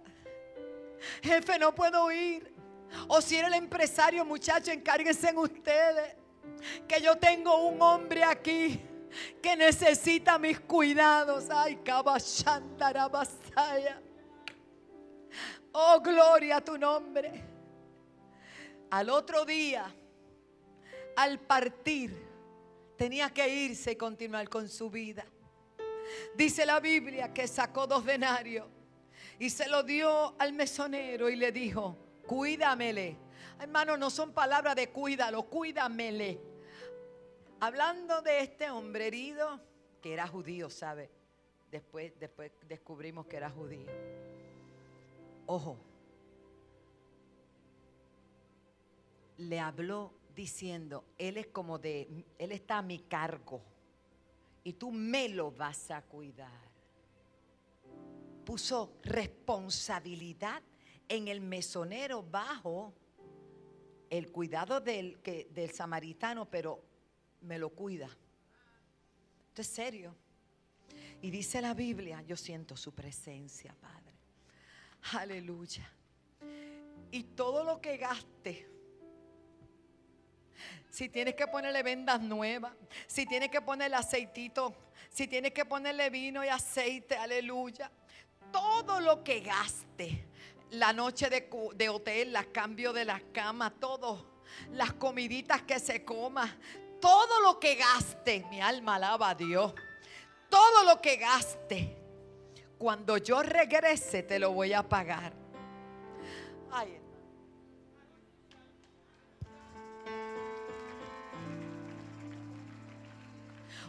[1.23, 2.55] Jefe, no puedo ir.
[3.09, 6.15] O si era el empresario, muchachos, encárguense en ustedes.
[6.87, 8.81] Que yo tengo un hombre aquí
[9.43, 11.47] que necesita mis cuidados.
[11.51, 14.01] Ay, Kabashandarabasaya.
[15.73, 17.45] Oh, gloria a tu nombre.
[18.91, 19.95] Al otro día,
[21.17, 22.17] al partir,
[22.97, 25.25] tenía que irse y continuar con su vida.
[26.35, 28.67] Dice la Biblia que sacó dos denarios
[29.39, 31.97] y se lo dio al mesonero y le dijo,
[32.27, 33.17] cuídamele.
[33.61, 36.41] Hermano, no son palabras de cuídalo, cuídamele.
[37.61, 39.61] Hablando de este hombre herido,
[40.01, 41.11] que era judío, ¿sabe?
[41.71, 43.87] Después, después descubrimos que era judío.
[45.47, 45.79] Ojo,
[49.39, 53.63] le habló diciendo, él es como de, él está a mi cargo
[54.69, 56.69] y tú me lo vas a cuidar.
[58.45, 60.63] Puso responsabilidad
[61.09, 62.93] en el mesonero bajo
[64.11, 66.85] el cuidado del, que, del samaritano, pero
[67.41, 68.11] me lo cuida.
[69.49, 70.15] Esto es serio.
[71.23, 74.19] Y dice la Biblia, yo siento su presencia, Padre.
[75.15, 75.91] Aleluya.
[77.11, 78.69] Y todo lo que gaste,
[80.91, 82.73] si tienes que ponerle vendas nuevas,
[83.07, 84.75] si tienes que ponerle aceitito,
[85.11, 87.91] si tienes que ponerle vino y aceite, aleluya.
[88.53, 90.27] Todo lo que gaste,
[90.71, 94.43] la noche de, hotel, las cambios de las camas, todo,
[94.73, 96.57] las comiditas que se coma,
[97.01, 99.75] todo lo que gaste, mi alma alaba a Dios,
[100.49, 101.97] todo lo que gaste,
[102.79, 105.33] cuando yo regrese te lo voy a pagar.
[106.71, 107.01] Ay,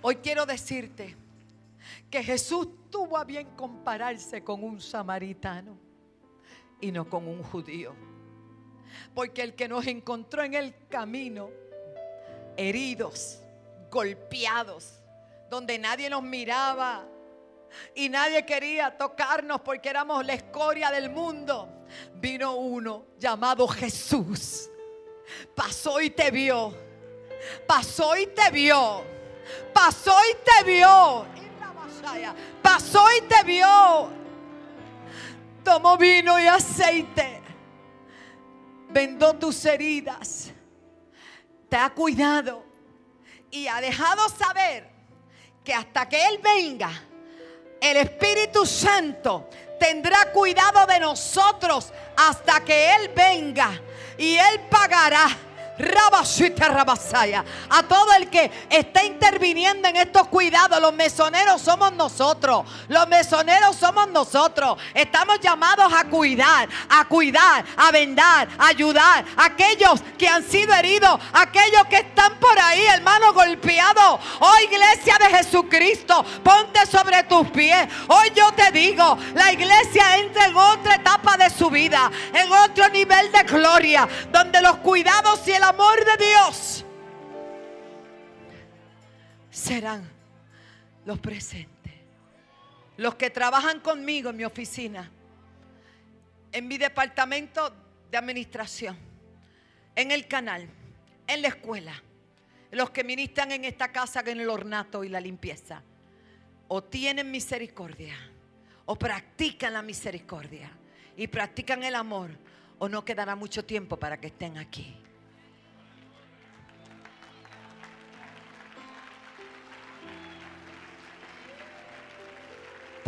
[0.02, 1.16] Hoy quiero decirte
[2.10, 5.78] que Jesús tuvo a bien compararse con un samaritano
[6.80, 7.94] y no con un judío.
[9.14, 11.50] Porque el que nos encontró en el camino,
[12.56, 13.42] heridos,
[13.92, 15.02] golpeados,
[15.50, 17.06] donde nadie nos miraba
[17.94, 21.68] y nadie quería tocarnos porque éramos la escoria del mundo,
[22.16, 24.70] vino uno llamado Jesús.
[25.54, 26.74] Pasó y te vio.
[27.68, 29.19] Pasó y te vio
[29.74, 31.26] Pasó y te vio.
[32.62, 34.10] Pasó y te vio.
[35.64, 37.42] Tomó vino y aceite.
[38.90, 40.52] Vendó tus heridas.
[41.70, 42.64] Te ha cuidado.
[43.52, 44.90] Y ha dejado saber
[45.64, 46.92] que hasta que Él venga,
[47.82, 53.80] el Espíritu Santo tendrá cuidado de nosotros hasta que Él venga.
[54.18, 55.28] Y Él pagará
[57.70, 62.66] a todo el que está interviniendo en estos cuidados, los mesoneros somos nosotros.
[62.88, 64.78] Los mesoneros somos nosotros.
[64.94, 70.74] Estamos llamados a cuidar, a cuidar, a vendar, a ayudar a aquellos que han sido
[70.74, 74.20] heridos, aquellos que están por ahí, hermano, golpeados.
[74.40, 77.88] Oh, iglesia de Jesucristo, ponte sobre tus pies.
[78.08, 82.90] Hoy yo te digo, la iglesia entra en otra etapa de su vida, en otro
[82.90, 86.84] nivel de gloria, donde los cuidados y el amor de Dios
[89.52, 90.10] serán
[91.06, 91.94] los presentes.
[92.98, 95.10] Los que trabajan conmigo en mi oficina,
[96.52, 97.74] en mi departamento
[98.10, 98.98] de administración,
[99.96, 100.68] en el canal,
[101.28, 102.04] en la escuela,
[102.72, 105.84] los que ministran en esta casa en el ornato y la limpieza,
[106.68, 108.16] o tienen misericordia,
[108.86, 110.72] o practican la misericordia
[111.16, 112.32] y practican el amor,
[112.80, 114.98] o no quedará mucho tiempo para que estén aquí.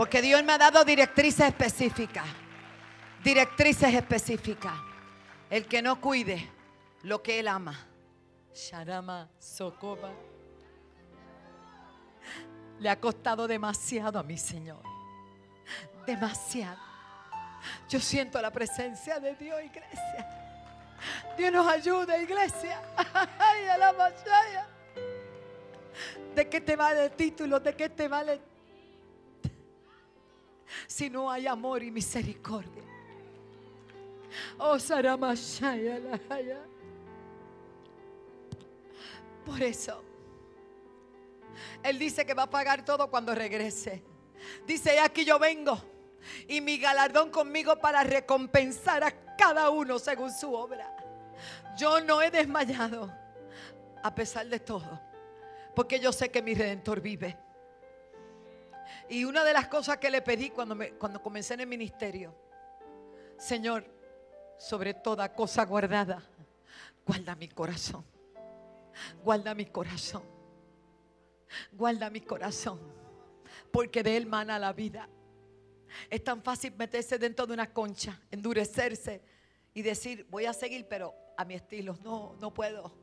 [0.01, 2.25] Porque Dios me ha dado directrices específicas.
[3.23, 4.73] Directrices específicas.
[5.47, 6.49] El que no cuide
[7.03, 7.87] lo que él ama.
[8.51, 10.09] Sharama Sokoba.
[12.79, 14.81] Le ha costado demasiado a mi Señor.
[16.07, 16.81] Demasiado.
[17.87, 20.97] Yo siento la presencia de Dios, iglesia.
[21.37, 22.81] Dios nos ayude, iglesia.
[23.37, 24.11] Ay, a la
[26.33, 27.59] ¿De qué te vale el título?
[27.59, 28.50] ¿De qué te vale
[30.87, 32.83] si no hay amor y misericordia.
[34.57, 34.77] Oh,
[39.45, 40.03] Por eso,
[41.83, 44.03] Él dice que va a pagar todo cuando regrese.
[44.65, 45.81] Dice, aquí yo vengo
[46.47, 50.95] y mi galardón conmigo para recompensar a cada uno según su obra.
[51.77, 53.11] Yo no he desmayado
[54.03, 54.99] a pesar de todo,
[55.75, 57.37] porque yo sé que mi redentor vive.
[59.11, 62.33] Y una de las cosas que le pedí cuando, me, cuando comencé en el ministerio,
[63.37, 63.85] Señor,
[64.57, 66.23] sobre toda cosa guardada,
[67.05, 68.05] guarda mi corazón,
[69.21, 70.23] guarda mi corazón,
[71.73, 72.79] guarda mi corazón,
[73.69, 75.09] porque de él mana la vida.
[76.09, 79.21] Es tan fácil meterse dentro de una concha, endurecerse
[79.73, 81.97] y decir, voy a seguir, pero a mi estilo.
[82.01, 82.93] No, no puedo.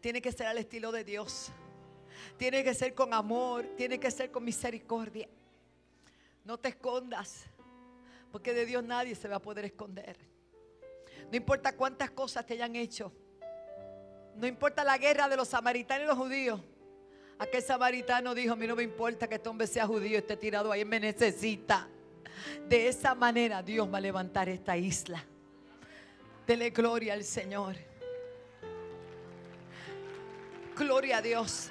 [0.00, 1.52] Tiene que ser al estilo de Dios.
[2.36, 5.28] Tiene que ser con amor, tiene que ser con misericordia.
[6.44, 7.44] No te escondas,
[8.30, 10.16] porque de Dios nadie se va a poder esconder.
[11.30, 13.12] No importa cuántas cosas te hayan hecho.
[14.36, 16.60] No importa la guerra de los samaritanos y los judíos.
[17.38, 20.70] Aquel samaritano dijo, a mí no me importa que este hombre sea judío, esté tirado
[20.70, 21.88] ahí, me necesita.
[22.68, 25.24] De esa manera Dios va a levantar esta isla.
[26.46, 27.76] Dele gloria al Señor.
[30.76, 31.70] Gloria a Dios.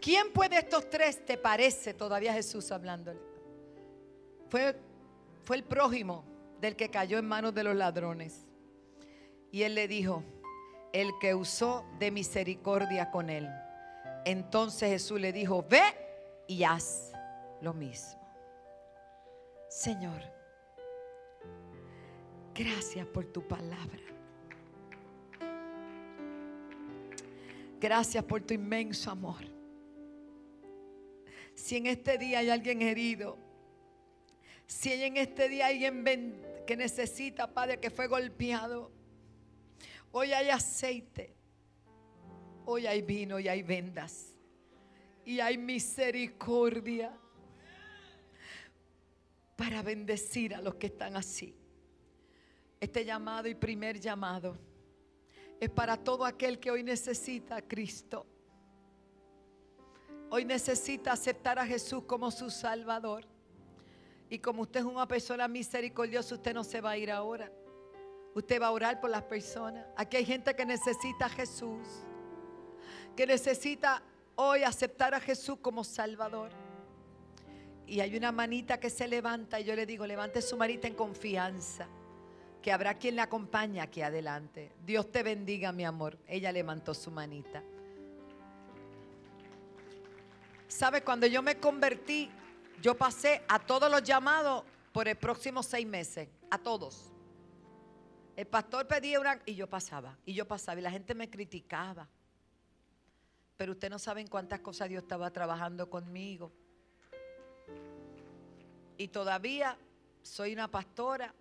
[0.00, 3.20] ¿Quién puede estos tres te parece todavía Jesús hablándole?
[4.48, 4.78] Fue,
[5.42, 6.24] fue el prójimo
[6.60, 8.46] del que cayó en manos de los ladrones.
[9.50, 10.22] Y él le dijo,
[10.92, 13.48] el que usó de misericordia con él.
[14.24, 15.82] Entonces Jesús le dijo, ve
[16.46, 17.12] y haz
[17.60, 18.20] lo mismo.
[19.68, 20.33] Señor,
[22.54, 24.00] gracias por tu palabra.
[27.80, 29.44] Gracias por tu inmenso amor.
[31.54, 33.36] Si en este día hay alguien herido,
[34.66, 38.90] si en este día hay alguien que necesita, Padre, que fue golpeado,
[40.12, 41.34] hoy hay aceite,
[42.64, 44.34] hoy hay vino y hay vendas
[45.24, 47.12] y hay misericordia
[49.56, 51.54] para bendecir a los que están así.
[52.84, 54.58] Este llamado y primer llamado
[55.58, 58.26] es para todo aquel que hoy necesita a Cristo.
[60.28, 63.24] Hoy necesita aceptar a Jesús como su Salvador.
[64.28, 67.50] Y como usted es una persona misericordiosa, usted no se va a ir ahora.
[68.34, 69.86] Usted va a orar por las personas.
[69.96, 71.88] Aquí hay gente que necesita a Jesús.
[73.16, 74.02] Que necesita
[74.34, 76.50] hoy aceptar a Jesús como Salvador.
[77.86, 80.94] Y hay una manita que se levanta y yo le digo, levante su manita en
[80.94, 81.88] confianza.
[82.64, 84.72] Que habrá quien le acompañe aquí adelante.
[84.86, 86.16] Dios te bendiga, mi amor.
[86.26, 87.62] Ella levantó su manita.
[90.66, 91.04] ¿Sabe?
[91.04, 92.30] Cuando yo me convertí,
[92.80, 96.26] yo pasé a todos los llamados por el próximo seis meses.
[96.50, 97.12] A todos.
[98.34, 99.38] El pastor pedía una...
[99.44, 100.16] Y yo pasaba.
[100.24, 100.80] Y yo pasaba.
[100.80, 102.08] Y la gente me criticaba.
[103.58, 106.50] Pero usted no saben cuántas cosas Dios estaba trabajando conmigo.
[108.96, 109.76] Y todavía
[110.22, 111.34] soy una pastora.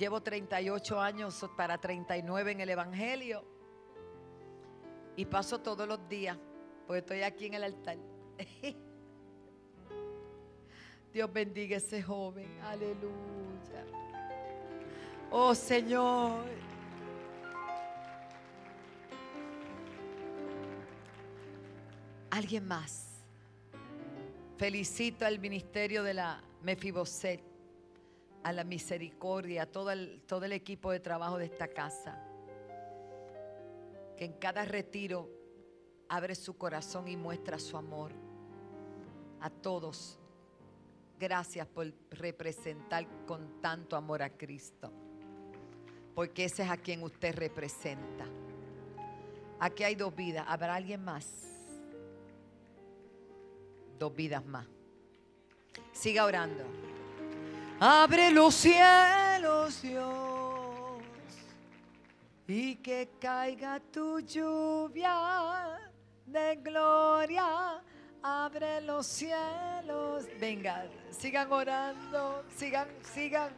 [0.00, 3.44] Llevo 38 años para 39 en el Evangelio.
[5.14, 6.38] Y paso todos los días
[6.86, 7.98] porque estoy aquí en el altar.
[11.12, 12.48] Dios bendiga a ese joven.
[12.62, 13.84] Aleluya.
[15.30, 16.46] Oh Señor.
[22.30, 23.20] Alguien más.
[24.56, 27.49] Felicito al ministerio de la Mefiboset,
[28.42, 32.18] a la misericordia, a todo el, todo el equipo de trabajo de esta casa.
[34.16, 35.28] Que en cada retiro
[36.08, 38.12] abre su corazón y muestra su amor
[39.40, 40.18] a todos.
[41.18, 44.90] Gracias por representar con tanto amor a Cristo.
[46.14, 48.26] Porque ese es a quien usted representa.
[49.58, 50.44] Aquí hay dos vidas.
[50.48, 51.26] ¿Habrá alguien más?
[53.98, 54.66] Dos vidas más.
[55.92, 56.64] Siga orando.
[57.82, 61.02] Abre los cielos, Dios,
[62.46, 65.78] y que caiga tu lluvia
[66.26, 67.82] de gloria,
[68.22, 70.26] abre los cielos.
[70.38, 73.50] Venga, sigan orando, sigan, sigan.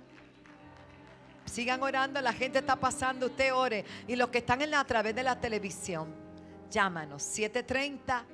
[1.44, 3.84] Sigan orando, la gente está pasando, usted ore.
[4.06, 6.14] Y los que están en la, a través de la televisión,
[6.70, 7.24] llámanos.
[7.24, 8.24] 730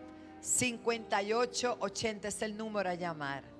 [0.42, 3.57] 5880 es el número a llamar.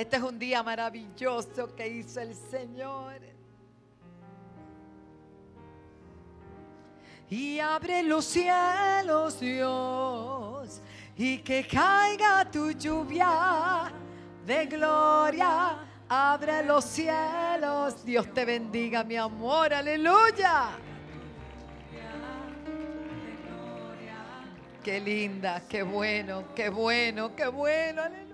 [0.00, 3.20] Este es un día maravilloso que hizo el Señor.
[7.28, 10.80] Y abre los cielos, Dios,
[11.18, 13.92] y que caiga tu lluvia
[14.46, 15.86] de gloria.
[16.08, 18.02] Abre los cielos.
[18.02, 19.74] Dios te bendiga, mi amor.
[19.74, 20.78] Aleluya.
[24.82, 28.00] Qué linda, qué bueno, qué bueno, qué bueno.
[28.00, 28.29] Aleluya.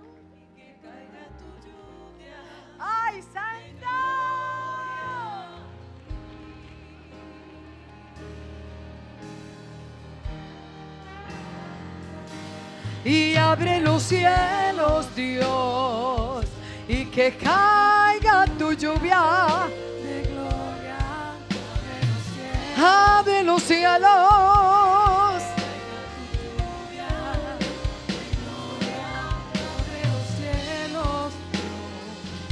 [13.06, 16.44] Y abre los cielos, Dios,
[16.88, 19.68] y que caiga tu lluvia
[20.02, 20.96] de gloria.
[22.76, 24.10] Abre los cielos.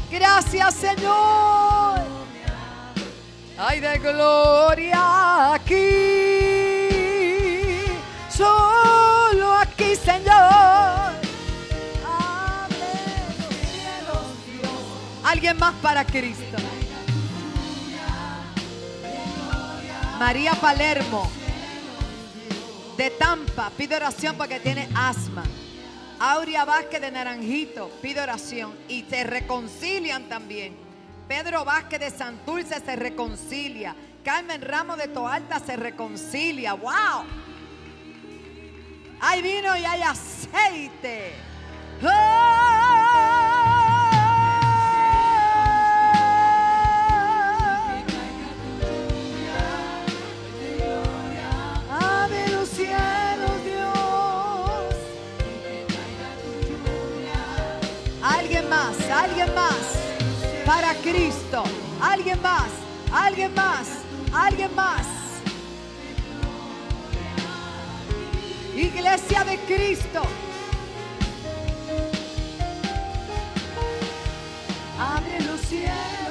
[0.09, 1.99] Gracias, Señor.
[3.59, 6.24] Ay, de gloria aquí.
[15.35, 16.57] Alguien más para Cristo.
[20.17, 21.29] María Palermo
[22.97, 25.43] de Tampa pide oración porque tiene asma.
[26.21, 30.77] Aurea Vázquez de Naranjito pide oración y se reconcilian también.
[31.27, 33.97] Pedro Vázquez de Santurce se reconcilia.
[34.23, 36.75] Carmen Ramos de Toalta se reconcilia.
[36.75, 37.25] ¡Wow!
[39.21, 41.33] Hay vino y hay aceite.
[42.01, 42.54] Abre
[60.75, 61.63] Para Cristo.
[62.03, 62.67] Alguien más,
[63.13, 63.87] alguien más,
[64.33, 65.07] alguien más.
[68.75, 70.23] Iglesia de Cristo.
[74.99, 76.24] Abre los cielos,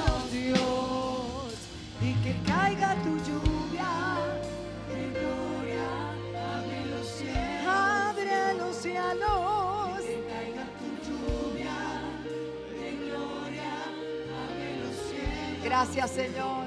[15.84, 16.66] Gracias, Señor.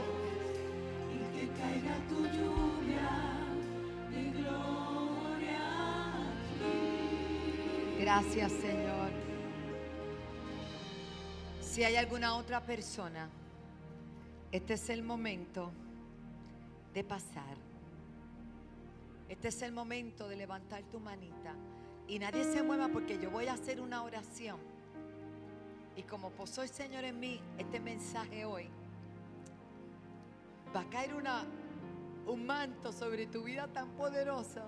[1.11, 3.09] Y que caiga tu lluvia
[4.11, 5.65] de gloria.
[7.99, 9.09] Gracias, Señor.
[11.61, 13.27] Si hay alguna otra persona,
[14.51, 15.71] este es el momento
[16.93, 17.57] de pasar.
[19.29, 21.55] Este es el momento de levantar tu manita.
[22.07, 24.59] Y nadie se mueva porque yo voy a hacer una oración.
[25.95, 28.69] Y como posó el Señor en mí este mensaje hoy,
[30.75, 31.45] va a caer una,
[32.25, 34.61] un manto sobre tu vida tan poderoso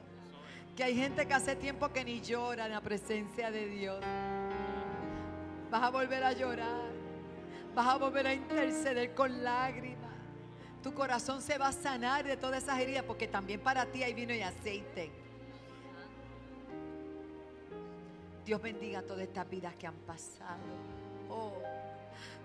[0.76, 4.00] que hay gente que hace tiempo que ni llora en la presencia de Dios.
[5.70, 6.90] Vas a volver a llorar.
[7.76, 10.10] Vas a volver a interceder con lágrimas.
[10.82, 14.14] Tu corazón se va a sanar de todas esas heridas porque también para ti hay
[14.14, 15.12] vino y aceite.
[18.46, 20.64] Dios bendiga todas estas vidas que han pasado.
[21.30, 21.52] Oh,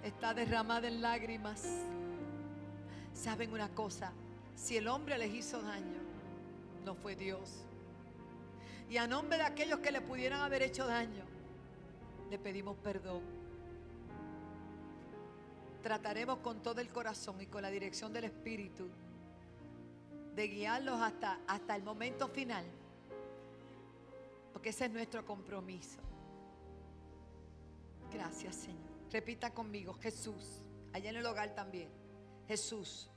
[0.02, 1.64] está derramada en lágrimas.
[3.15, 4.12] ¿Saben una cosa?
[4.57, 5.99] Si el hombre les hizo daño,
[6.85, 7.65] no fue Dios.
[8.91, 11.25] Y a nombre de aquellos que le pudieran haber hecho daño,
[12.31, 13.23] le pedimos perdón.
[15.83, 18.89] Trataremos con todo el corazón y con la dirección del Espíritu
[20.35, 22.65] de guiarlos hasta, hasta el momento final.
[24.53, 26.01] Porque ese es nuestro compromiso.
[28.12, 28.81] Gracias, Señor.
[29.11, 30.62] Repita conmigo, Jesús,
[30.93, 31.89] allá en el hogar también.
[32.47, 33.11] Jesús,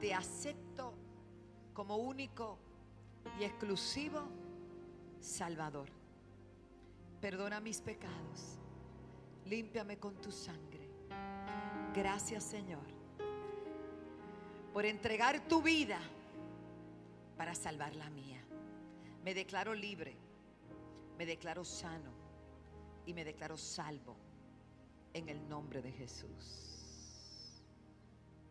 [0.00, 0.94] te acepto
[1.72, 2.58] como único
[3.38, 4.28] y exclusivo
[5.20, 5.88] Salvador.
[7.20, 8.58] Perdona mis pecados.
[9.46, 10.88] Límpiame con tu sangre.
[11.94, 12.86] Gracias, Señor,
[14.72, 16.00] por entregar tu vida
[17.36, 18.42] para salvar la mía.
[19.24, 20.16] Me declaro libre,
[21.18, 22.10] me declaro sano
[23.04, 24.16] y me declaro salvo
[25.12, 26.71] en el nombre de Jesús.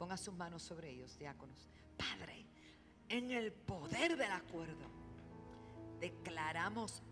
[0.02, 1.70] Ponga sus manos sobre ellos, diáconos.
[1.96, 2.48] Padre,
[3.08, 4.90] en el poder del acuerdo,
[6.00, 7.04] declaramos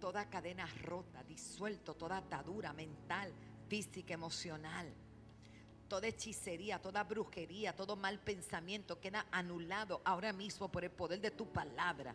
[0.00, 3.32] toda cadena rota, disuelto, toda atadura mental,
[3.68, 4.92] física, emocional,
[5.86, 11.30] toda hechicería, toda brujería, todo mal pensamiento queda anulado ahora mismo por el poder de
[11.30, 12.12] tu palabra.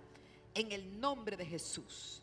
[0.53, 2.21] En el nombre de Jesús.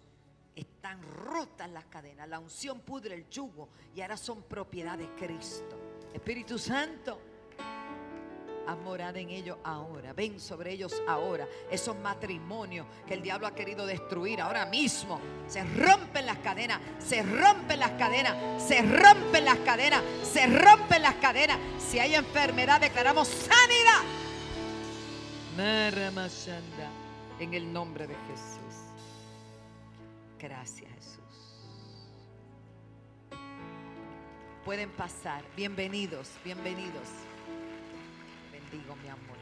[0.55, 5.79] Están rotas las cadenas, la unción pudre el yugo y ahora son propiedad de Cristo.
[6.13, 7.32] Espíritu Santo,
[8.67, 10.13] Haz morada en ellos ahora.
[10.13, 11.47] Ven sobre ellos ahora.
[11.71, 15.21] Esos matrimonios que el diablo ha querido destruir ahora mismo.
[15.49, 16.81] Se rompen las cadenas.
[16.99, 18.63] Se rompen las cadenas.
[18.63, 20.03] Se rompen las cadenas.
[20.23, 21.59] Se rompen las cadenas.
[21.79, 24.03] Si hay enfermedad, declaramos sanidad.
[27.39, 28.63] En el nombre de Jesús.
[30.39, 31.23] Gracias, Jesús.
[34.65, 35.43] Pueden pasar.
[35.57, 37.09] Bienvenidos, bienvenidos.
[38.73, 39.37] Bendigo, mi amor.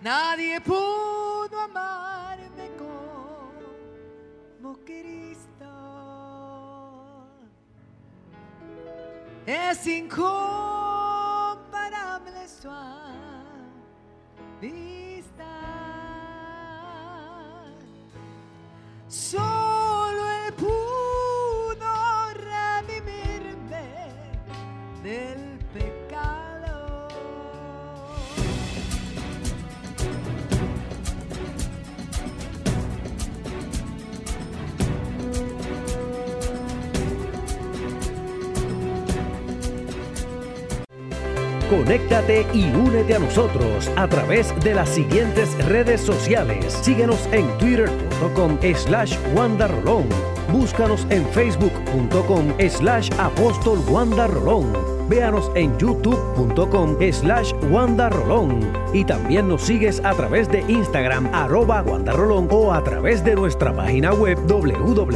[0.00, 5.66] Nadie pudo amarme como Cristo.
[9.44, 12.70] Es incomparable su
[14.60, 15.48] vista.
[19.08, 19.49] Solo
[41.80, 46.78] Conéctate y únete a nosotros a través de las siguientes redes sociales.
[46.82, 50.06] Síguenos en twitter.com slash Rolón.
[50.52, 54.74] Búscanos en facebook.com slash apóstol Rolón.
[55.08, 58.60] Véanos en youtube.com slash Rolón.
[58.92, 63.74] Y también nos sigues a través de Instagram arroba Rolón o a través de nuestra
[63.74, 65.10] página web www.alaba.org.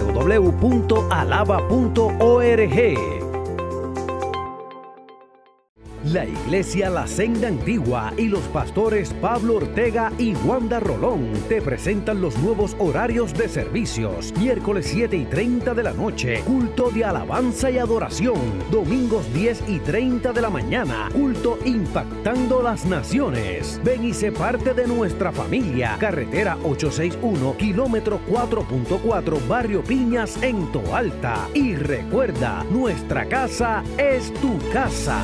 [6.15, 12.21] La Iglesia La Senda Antigua y los pastores Pablo Ortega y Wanda Rolón te presentan
[12.21, 14.33] los nuevos horarios de servicios.
[14.39, 18.39] Miércoles 7 y 30 de la noche, culto de alabanza y adoración.
[18.71, 23.81] Domingos 10 y 30 de la mañana, culto impactando las naciones.
[23.83, 25.97] Ven y sé parte de nuestra familia.
[25.99, 31.49] Carretera 861, kilómetro 4.4, Barrio Piñas en Toalta.
[31.55, 35.19] Y recuerda, nuestra casa es tu casa.